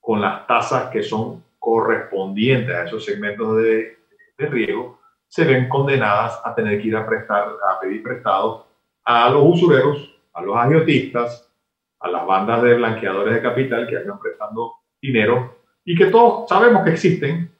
con 0.02 0.20
las 0.20 0.46
tasas 0.48 0.89
que 0.89 1.02
son 1.02 1.41
correspondientes 1.58 2.76
a 2.76 2.84
esos 2.84 3.06
segmentos 3.06 3.58
de, 3.58 3.98
de 4.38 4.46
riesgo, 4.48 5.00
se 5.28 5.46
ven 5.46 5.70
condenadas 5.70 6.41
a 6.44 6.54
tener 6.54 6.82
que 6.82 6.89
ir 6.89 6.96
a 6.96 7.08
prestar, 7.08 7.48
a 7.70 7.80
pedir 7.80 8.04
prestado 8.04 8.68
a 9.06 9.30
los 9.30 9.44
usureros, 9.46 10.13
a 10.34 10.41
los 10.41 10.56
agiotistas, 10.58 11.50
a 11.99 12.10
las 12.10 12.25
bandas 12.25 12.62
de 12.62 12.75
blanqueadores 12.75 13.34
de 13.34 13.41
capital 13.41 13.88
que 13.88 13.97
andan 13.97 14.19
prestando 14.19 14.73
dinero 15.01 15.55
y 15.84 15.95
que 15.95 16.08
todos 16.08 16.47
sabemos 16.49 16.84
que 16.84 16.91
existen 16.91 17.55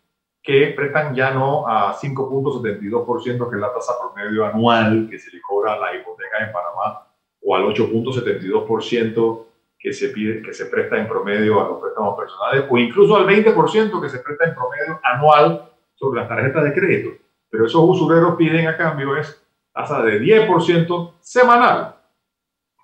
que 0.45 0.73
prestan 0.75 1.15
ya 1.15 1.31
no 1.31 1.67
a 1.67 1.95
5.72%, 1.95 3.49
que 3.49 3.55
es 3.55 3.61
la 3.61 3.73
tasa 3.73 3.93
promedio 3.99 4.45
anual 4.45 5.07
que 5.09 5.17
se 5.17 5.31
le 5.31 5.41
cobra 5.41 5.73
a 5.73 5.79
la 5.79 5.95
hipoteca 5.95 6.37
en 6.45 6.51
Panamá, 6.51 7.07
o 7.41 7.55
al 7.55 7.63
8.72% 7.63 9.45
que 9.79 9.91
se, 9.91 10.09
pide, 10.09 10.43
que 10.43 10.53
se 10.53 10.67
presta 10.67 10.97
en 10.97 11.07
promedio 11.07 11.59
a 11.59 11.67
los 11.69 11.81
préstamos 11.81 12.15
personales, 12.15 12.65
o 12.69 12.77
incluso 12.77 13.15
al 13.15 13.25
20% 13.25 13.99
que 13.99 14.09
se 14.09 14.19
presta 14.19 14.45
en 14.45 14.53
promedio 14.53 14.99
anual 15.03 15.71
sobre 15.95 16.19
las 16.19 16.29
tarjetas 16.29 16.63
de 16.63 16.73
crédito. 16.73 17.09
Pero 17.49 17.65
esos 17.65 17.81
usureros 17.83 18.35
piden 18.35 18.67
a 18.67 18.77
cambio 18.77 19.17
es 19.17 19.43
tasa 19.73 20.03
de 20.03 20.21
10% 20.21 21.13
semanal, 21.21 21.95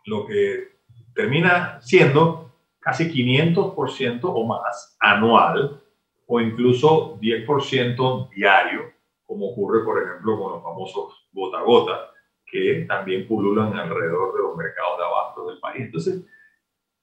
lo 0.06 0.26
que 0.26 0.71
termina 1.14 1.80
siendo 1.82 2.52
casi 2.80 3.12
500% 3.12 4.20
o 4.24 4.46
más 4.46 4.98
anual 5.00 5.82
o 6.28 6.42
incluso 6.42 7.20
10% 7.20 8.30
diario, 8.30 8.92
como 9.26 9.52
ocurre, 9.52 9.84
por 9.84 10.02
ejemplo, 10.02 10.40
con 10.40 10.52
los 10.54 10.64
famosos 10.64 11.28
gota 11.32 11.60
a 11.60 11.64
gota, 11.64 12.12
que 12.46 12.86
también 12.88 13.28
pululan 13.28 13.74
alrededor 13.74 14.34
de 14.34 14.42
los 14.42 14.58
mercados 14.58 14.98
de 14.98 15.04
abasto 15.04 15.48
del 15.48 15.60
país. 15.60 15.86
Entonces, 15.86 16.26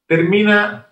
termina 0.06 0.88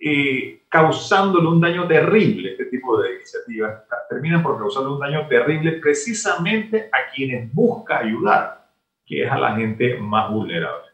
eh, 0.00 0.62
causándole 0.68 1.48
un 1.48 1.60
daño 1.60 1.86
terrible 1.86 2.52
este 2.52 2.64
tipo 2.66 3.00
de 3.00 3.16
iniciativas, 3.16 3.82
terminan 4.08 4.42
por 4.42 4.58
causarle 4.58 4.90
un 4.90 4.98
daño 4.98 5.28
terrible 5.28 5.72
precisamente 5.72 6.88
a 6.92 7.12
quienes 7.12 7.52
busca 7.52 7.98
ayudar, 7.98 8.68
que 9.04 9.24
es 9.24 9.30
a 9.30 9.38
la 9.38 9.54
gente 9.54 9.98
más 9.98 10.30
vulnerable. 10.30 10.91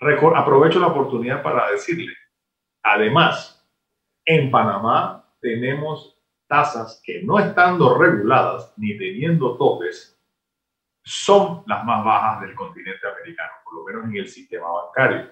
Aprovecho 0.00 0.80
la 0.80 0.88
oportunidad 0.88 1.42
para 1.42 1.70
decirle, 1.70 2.12
además, 2.82 3.66
en 4.24 4.50
Panamá 4.50 5.24
tenemos 5.40 6.20
tasas 6.48 7.00
que 7.04 7.22
no 7.22 7.38
estando 7.38 7.98
reguladas 7.98 8.72
ni 8.76 8.96
teniendo 8.96 9.56
topes, 9.56 10.12
son 11.02 11.62
las 11.66 11.84
más 11.84 12.04
bajas 12.04 12.40
del 12.40 12.54
continente 12.54 13.06
americano, 13.06 13.52
por 13.64 13.74
lo 13.74 13.84
menos 13.84 14.04
en 14.06 14.16
el 14.16 14.28
sistema 14.28 14.66
bancario. 14.68 15.30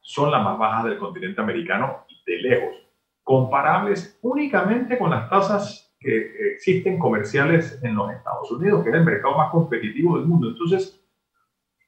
Son 0.00 0.30
las 0.30 0.44
más 0.44 0.58
bajas 0.58 0.84
del 0.84 0.98
continente 0.98 1.40
americano 1.40 2.04
de 2.26 2.36
lejos, 2.36 2.76
comparables 3.22 4.18
únicamente 4.22 4.98
con 4.98 5.10
las 5.10 5.28
tasas 5.30 5.96
que 5.98 6.52
existen 6.52 6.98
comerciales 6.98 7.82
en 7.82 7.96
los 7.96 8.12
Estados 8.12 8.50
Unidos, 8.52 8.84
que 8.84 8.90
es 8.90 8.94
el 8.94 9.04
mercado 9.04 9.36
más 9.38 9.50
competitivo 9.50 10.18
del 10.18 10.26
mundo. 10.26 10.48
Entonces, 10.48 11.02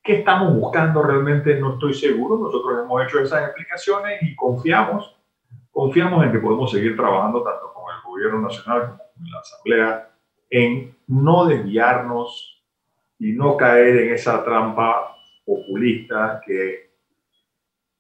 ¿qué 0.09 0.21
estamos 0.21 0.59
buscando 0.59 1.03
realmente? 1.03 1.61
No 1.61 1.75
estoy 1.75 1.95
seguro. 1.95 2.39
Nosotros 2.39 2.83
hemos 2.83 3.05
hecho 3.05 3.21
esas 3.21 3.45
explicaciones 3.45 4.23
y 4.23 4.35
confiamos 4.35 5.19
Confiamos 5.79 6.25
en 6.25 6.33
que 6.33 6.41
podemos 6.41 6.73
seguir 6.73 6.97
trabajando 6.97 7.41
tanto 7.41 7.73
con 7.73 7.85
el 7.95 8.03
gobierno 8.03 8.41
nacional 8.41 8.89
como 8.89 8.99
con 9.15 9.31
la 9.31 9.39
Asamblea 9.39 10.11
en 10.51 10.97
no 11.07 11.47
desviarnos 11.47 12.65
y 13.21 13.31
no 13.31 13.57
caer 13.57 13.97
en 13.99 14.13
esa 14.13 14.43
trampa 14.43 15.15
populista 15.47 16.41
que, 16.45 16.91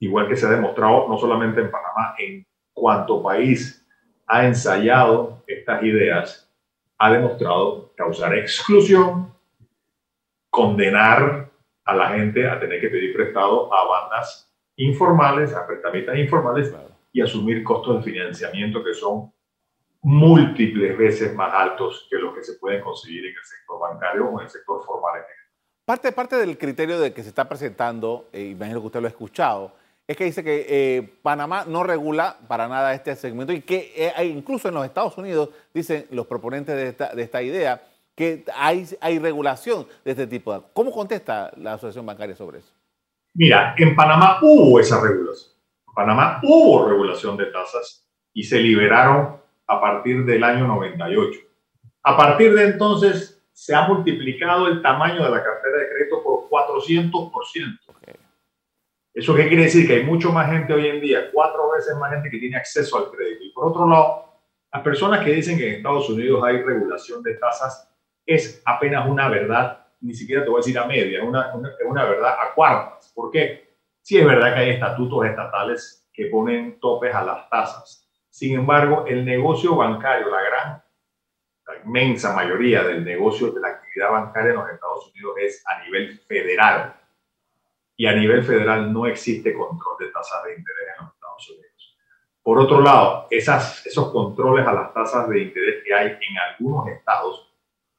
igual 0.00 0.26
que 0.26 0.34
se 0.34 0.46
ha 0.46 0.50
demostrado 0.50 1.06
no 1.08 1.16
solamente 1.18 1.60
en 1.60 1.70
Panamá, 1.70 2.16
en 2.18 2.44
cuanto 2.72 3.22
país 3.22 3.86
ha 4.26 4.44
ensayado 4.44 5.44
estas 5.46 5.80
ideas, 5.84 6.52
ha 6.98 7.12
demostrado 7.12 7.92
causar 7.94 8.36
exclusión, 8.36 9.32
condenar 10.50 11.47
a 11.88 11.94
la 11.94 12.10
gente 12.10 12.46
a 12.46 12.60
tener 12.60 12.82
que 12.82 12.90
pedir 12.90 13.14
prestado 13.16 13.72
a 13.72 13.82
bandas 13.88 14.52
informales, 14.76 15.54
a 15.54 15.66
prestamistas 15.66 16.18
informales, 16.18 16.74
y 17.10 17.22
asumir 17.22 17.64
costos 17.64 17.96
de 17.96 18.12
financiamiento 18.12 18.84
que 18.84 18.92
son 18.92 19.32
múltiples 20.02 20.98
veces 20.98 21.34
más 21.34 21.52
altos 21.54 22.06
que 22.10 22.18
los 22.18 22.34
que 22.34 22.44
se 22.44 22.58
pueden 22.58 22.82
conseguir 22.82 23.24
en 23.24 23.34
el 23.34 23.42
sector 23.42 23.80
bancario 23.80 24.26
o 24.26 24.38
en 24.38 24.44
el 24.44 24.50
sector 24.50 24.84
formal. 24.84 25.22
Parte, 25.86 26.12
parte 26.12 26.36
del 26.36 26.58
criterio 26.58 27.00
de 27.00 27.14
que 27.14 27.22
se 27.22 27.30
está 27.30 27.48
presentando, 27.48 28.28
eh, 28.34 28.42
imagino 28.42 28.80
que 28.80 28.86
usted 28.86 29.00
lo 29.00 29.06
ha 29.06 29.10
escuchado, 29.10 29.72
es 30.06 30.14
que 30.14 30.24
dice 30.24 30.44
que 30.44 30.66
eh, 30.68 31.10
Panamá 31.22 31.64
no 31.66 31.84
regula 31.84 32.36
para 32.46 32.68
nada 32.68 32.92
este 32.92 33.16
segmento 33.16 33.54
y 33.54 33.62
que 33.62 33.94
eh, 33.96 34.24
incluso 34.26 34.68
en 34.68 34.74
los 34.74 34.84
Estados 34.84 35.16
Unidos, 35.16 35.48
dicen 35.72 36.06
los 36.10 36.26
proponentes 36.26 36.76
de 36.76 36.88
esta, 36.88 37.14
de 37.14 37.22
esta 37.22 37.40
idea, 37.40 37.82
que 38.18 38.44
hay, 38.52 38.84
hay 39.00 39.20
regulación 39.20 39.86
de 40.04 40.10
este 40.10 40.26
tipo. 40.26 40.64
¿Cómo 40.72 40.90
contesta 40.90 41.52
la 41.56 41.74
Asociación 41.74 42.04
Bancaria 42.04 42.34
sobre 42.34 42.58
eso? 42.58 42.74
Mira, 43.34 43.76
en 43.78 43.94
Panamá 43.94 44.40
hubo 44.42 44.80
esa 44.80 45.00
regulación. 45.00 45.52
Panamá 45.94 46.40
hubo 46.42 46.88
regulación 46.88 47.36
de 47.36 47.46
tasas 47.46 48.04
y 48.34 48.42
se 48.42 48.58
liberaron 48.58 49.36
a 49.68 49.80
partir 49.80 50.24
del 50.24 50.42
año 50.42 50.66
98. 50.66 51.38
A 52.02 52.16
partir 52.16 52.52
de 52.54 52.64
entonces 52.64 53.40
se 53.52 53.72
ha 53.72 53.86
multiplicado 53.86 54.66
el 54.66 54.82
tamaño 54.82 55.22
de 55.22 55.30
la 55.30 55.44
cartera 55.44 55.78
de 55.78 55.88
crédito 55.88 56.20
por 56.24 56.48
400%. 56.48 57.78
¿Eso 59.14 59.34
qué 59.36 59.46
quiere 59.46 59.64
decir? 59.64 59.86
Que 59.86 59.94
hay 59.94 60.04
mucho 60.04 60.32
más 60.32 60.50
gente 60.50 60.72
hoy 60.72 60.88
en 60.88 61.00
día, 61.00 61.30
cuatro 61.32 61.70
veces 61.70 61.96
más 61.98 62.10
gente 62.10 62.30
que 62.30 62.38
tiene 62.38 62.56
acceso 62.56 62.98
al 62.98 63.12
crédito. 63.12 63.44
Y 63.44 63.52
por 63.52 63.68
otro 63.68 63.88
lado, 63.88 64.40
las 64.72 64.82
personas 64.82 65.24
que 65.24 65.32
dicen 65.32 65.56
que 65.56 65.68
en 65.68 65.76
Estados 65.76 66.10
Unidos 66.10 66.42
hay 66.42 66.62
regulación 66.62 67.22
de 67.22 67.34
tasas 67.34 67.87
es 68.28 68.62
apenas 68.66 69.08
una 69.08 69.26
verdad, 69.28 69.86
ni 70.02 70.14
siquiera 70.14 70.44
te 70.44 70.50
voy 70.50 70.58
a 70.58 70.62
decir 70.62 70.78
a 70.78 70.84
media, 70.84 71.18
es 71.18 71.24
una, 71.24 71.54
una, 71.54 71.70
una 71.86 72.04
verdad 72.04 72.36
a 72.38 72.54
cuartas. 72.54 73.10
¿Por 73.14 73.30
qué? 73.30 73.76
Sí 74.02 74.18
es 74.18 74.26
verdad 74.26 74.52
que 74.52 74.60
hay 74.60 74.70
estatutos 74.70 75.24
estatales 75.24 76.06
que 76.12 76.26
ponen 76.26 76.78
topes 76.78 77.14
a 77.14 77.24
las 77.24 77.48
tasas. 77.48 78.06
Sin 78.28 78.54
embargo, 78.54 79.06
el 79.06 79.24
negocio 79.24 79.76
bancario, 79.76 80.28
la 80.28 80.42
gran, 80.42 80.82
la 81.66 81.84
inmensa 81.84 82.34
mayoría 82.34 82.82
del 82.82 83.02
negocio 83.02 83.50
de 83.50 83.60
la 83.60 83.68
actividad 83.68 84.10
bancaria 84.10 84.50
en 84.50 84.56
los 84.56 84.70
Estados 84.70 85.10
Unidos 85.10 85.34
es 85.40 85.64
a 85.66 85.82
nivel 85.84 86.18
federal 86.20 86.94
y 87.96 88.06
a 88.06 88.12
nivel 88.12 88.42
federal 88.44 88.92
no 88.92 89.06
existe 89.06 89.54
control 89.54 89.96
de 90.00 90.08
tasas 90.08 90.44
de 90.44 90.50
interés 90.50 90.88
en 90.98 91.04
los 91.06 91.14
Estados 91.14 91.50
Unidos. 91.50 91.98
Por 92.42 92.58
otro 92.58 92.82
lado, 92.82 93.26
esos 93.30 94.12
controles 94.12 94.66
a 94.66 94.72
las 94.74 94.92
tasas 94.92 95.28
de 95.30 95.40
interés 95.40 95.82
que 95.82 95.94
hay 95.94 96.06
en 96.08 96.38
algunos 96.38 96.88
estados 96.88 97.47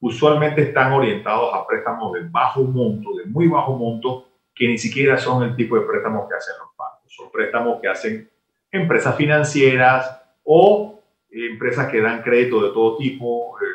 usualmente 0.02 0.62
están 0.62 0.94
orientados 0.94 1.54
a 1.54 1.66
préstamos 1.68 2.14
de 2.14 2.28
bajo 2.30 2.64
monto, 2.64 3.16
de 3.16 3.26
muy 3.26 3.48
bajo 3.48 3.76
monto, 3.76 4.28
que 4.56 4.68
ni 4.68 4.78
siquiera 4.78 5.18
son 5.18 5.44
el 5.44 5.56
tipo 5.56 5.76
de 5.76 5.86
préstamos 5.86 6.28
que 6.28 6.36
hacen 6.36 6.56
los 6.60 6.76
bancos. 6.78 7.14
Son 7.14 7.32
préstamos 7.32 7.80
que 7.82 7.88
hacen 7.88 8.30
empresas 8.72 9.16
financieras 9.16 10.22
o 10.44 11.02
empresas 11.32 11.90
que 11.90 12.02
dan 12.02 12.22
crédito 12.22 12.62
de 12.62 12.70
todo 12.70 12.98
tipo, 12.98 13.58
eh, 13.60 13.66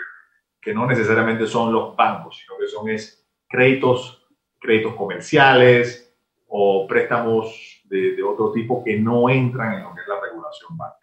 que 0.61 0.75
no 0.75 0.87
necesariamente 0.87 1.47
son 1.47 1.73
los 1.73 1.95
bancos, 1.97 2.39
sino 2.39 2.59
que 2.59 2.67
son 2.67 2.89
es, 2.89 3.25
créditos, 3.49 4.27
créditos 4.59 4.95
comerciales, 4.95 6.05
o 6.57 6.87
préstamos 6.87 7.83
de, 7.85 8.23
otro 8.23 8.53
tipo 8.53 8.83
que 8.85 8.97
no 8.99 9.29
entran 9.29 9.75
en 9.75 9.83
lo 9.83 9.95
que 9.95 10.01
es 10.03 10.09
la 10.09 10.21
regulación 10.21 10.77
bancaria. 10.77 11.01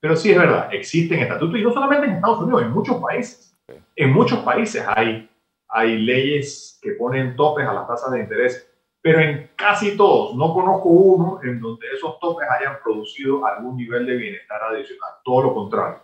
Pero 0.00 0.16
sí 0.16 0.30
es 0.30 0.38
verdad, 0.38 0.72
existen 0.72 1.20
estatutos, 1.20 1.58
y 1.58 1.62
no 1.62 1.72
solamente 1.72 2.06
en 2.06 2.12
Estados 2.14 2.40
Unidos, 2.40 2.62
en 2.62 2.70
muchos 2.70 2.96
países. 3.02 3.55
En 3.96 4.12
muchos 4.12 4.40
países 4.40 4.84
hay, 4.86 5.28
hay 5.68 5.98
leyes 5.98 6.78
que 6.80 6.92
ponen 6.92 7.34
topes 7.34 7.66
a 7.66 7.72
las 7.72 7.86
tasas 7.86 8.12
de 8.12 8.20
interés, 8.20 8.70
pero 9.00 9.20
en 9.20 9.50
casi 9.56 9.96
todos, 9.96 10.36
no 10.36 10.52
conozco 10.52 10.88
uno 10.88 11.40
en 11.42 11.60
donde 11.60 11.86
esos 11.92 12.18
topes 12.20 12.48
hayan 12.48 12.78
producido 12.82 13.46
algún 13.46 13.76
nivel 13.76 14.06
de 14.06 14.16
bienestar 14.16 14.62
adicional. 14.64 15.12
Todo 15.24 15.42
lo 15.42 15.54
contrario. 15.54 16.02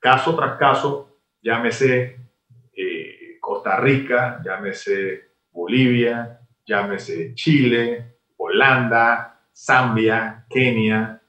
Caso 0.00 0.34
tras 0.34 0.56
caso, 0.58 1.18
llámese 1.40 2.16
eh, 2.72 3.38
Costa 3.40 3.76
Rica, 3.76 4.40
llámese 4.44 5.32
Bolivia, 5.50 6.40
llámese 6.64 7.34
Chile, 7.34 8.18
Holanda, 8.36 9.40
Zambia, 9.54 10.46
Kenia, 10.48 11.22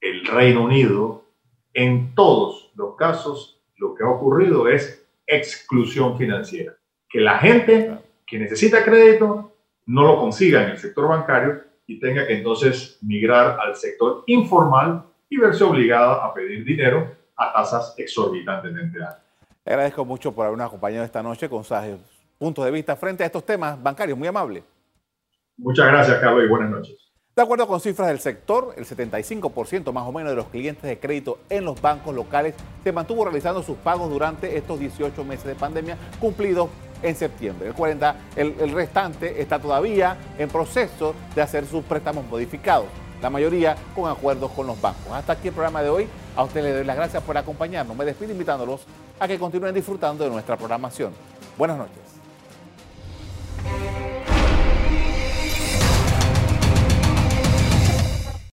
el 0.00 0.26
Reino 0.26 0.64
Unido, 0.64 1.24
en 1.72 2.14
todos 2.14 2.70
los 2.74 2.96
casos 2.96 3.55
lo 3.76 3.94
que 3.94 4.04
ha 4.04 4.08
ocurrido 4.08 4.68
es 4.68 5.06
exclusión 5.26 6.16
financiera. 6.16 6.74
Que 7.08 7.20
la 7.20 7.38
gente 7.38 7.98
que 8.26 8.38
necesita 8.38 8.84
crédito 8.84 9.52
no 9.86 10.02
lo 10.02 10.18
consiga 10.18 10.62
en 10.64 10.70
el 10.70 10.78
sector 10.78 11.08
bancario 11.08 11.62
y 11.86 12.00
tenga 12.00 12.26
que 12.26 12.34
entonces 12.34 12.98
migrar 13.02 13.58
al 13.60 13.76
sector 13.76 14.24
informal 14.26 15.04
y 15.28 15.38
verse 15.38 15.64
obligada 15.64 16.24
a 16.24 16.34
pedir 16.34 16.64
dinero 16.64 17.14
a 17.36 17.52
tasas 17.52 17.94
exorbitantemente 17.96 19.02
altas. 19.02 19.22
Le 19.64 19.72
agradezco 19.72 20.04
mucho 20.04 20.32
por 20.32 20.46
habernos 20.46 20.66
acompañado 20.66 21.04
esta 21.04 21.22
noche 21.22 21.48
con 21.48 21.62
puntos 22.38 22.64
de 22.64 22.70
vista 22.70 22.96
frente 22.96 23.22
a 23.22 23.26
estos 23.26 23.44
temas 23.44 23.80
bancarios. 23.82 24.18
Muy 24.18 24.28
amable. 24.28 24.62
Muchas 25.56 25.86
gracias, 25.86 26.18
Carlos, 26.18 26.44
y 26.44 26.48
buenas 26.48 26.70
noches. 26.70 27.05
De 27.36 27.42
acuerdo 27.42 27.66
con 27.66 27.80
cifras 27.80 28.08
del 28.08 28.18
sector, 28.18 28.72
el 28.78 28.86
75% 28.86 29.92
más 29.92 30.06
o 30.06 30.12
menos 30.12 30.30
de 30.30 30.36
los 30.36 30.46
clientes 30.46 30.84
de 30.84 30.98
crédito 30.98 31.38
en 31.50 31.66
los 31.66 31.78
bancos 31.82 32.14
locales 32.14 32.54
se 32.82 32.92
mantuvo 32.92 33.26
realizando 33.26 33.62
sus 33.62 33.76
pagos 33.76 34.08
durante 34.08 34.56
estos 34.56 34.80
18 34.80 35.22
meses 35.22 35.44
de 35.44 35.54
pandemia 35.54 35.98
cumplidos 36.18 36.70
en 37.02 37.14
septiembre. 37.14 37.68
El 37.68 37.74
40, 37.74 38.16
el, 38.36 38.72
restante 38.72 39.42
está 39.42 39.58
todavía 39.58 40.16
en 40.38 40.48
proceso 40.48 41.14
de 41.34 41.42
hacer 41.42 41.66
sus 41.66 41.84
préstamos 41.84 42.24
modificados, 42.24 42.86
la 43.20 43.28
mayoría 43.28 43.76
con 43.94 44.10
acuerdos 44.10 44.50
con 44.52 44.66
los 44.66 44.80
bancos. 44.80 45.12
Hasta 45.12 45.34
aquí 45.34 45.48
el 45.48 45.54
programa 45.54 45.82
de 45.82 45.90
hoy. 45.90 46.08
A 46.36 46.42
ustedes 46.42 46.64
les 46.64 46.74
doy 46.76 46.84
las 46.84 46.96
gracias 46.96 47.22
por 47.22 47.36
acompañarnos. 47.36 47.94
Me 47.94 48.06
despido 48.06 48.32
invitándolos 48.32 48.86
a 49.20 49.28
que 49.28 49.38
continúen 49.38 49.74
disfrutando 49.74 50.24
de 50.24 50.30
nuestra 50.30 50.56
programación. 50.56 51.12
Buenas 51.58 51.76
noches. 51.76 52.05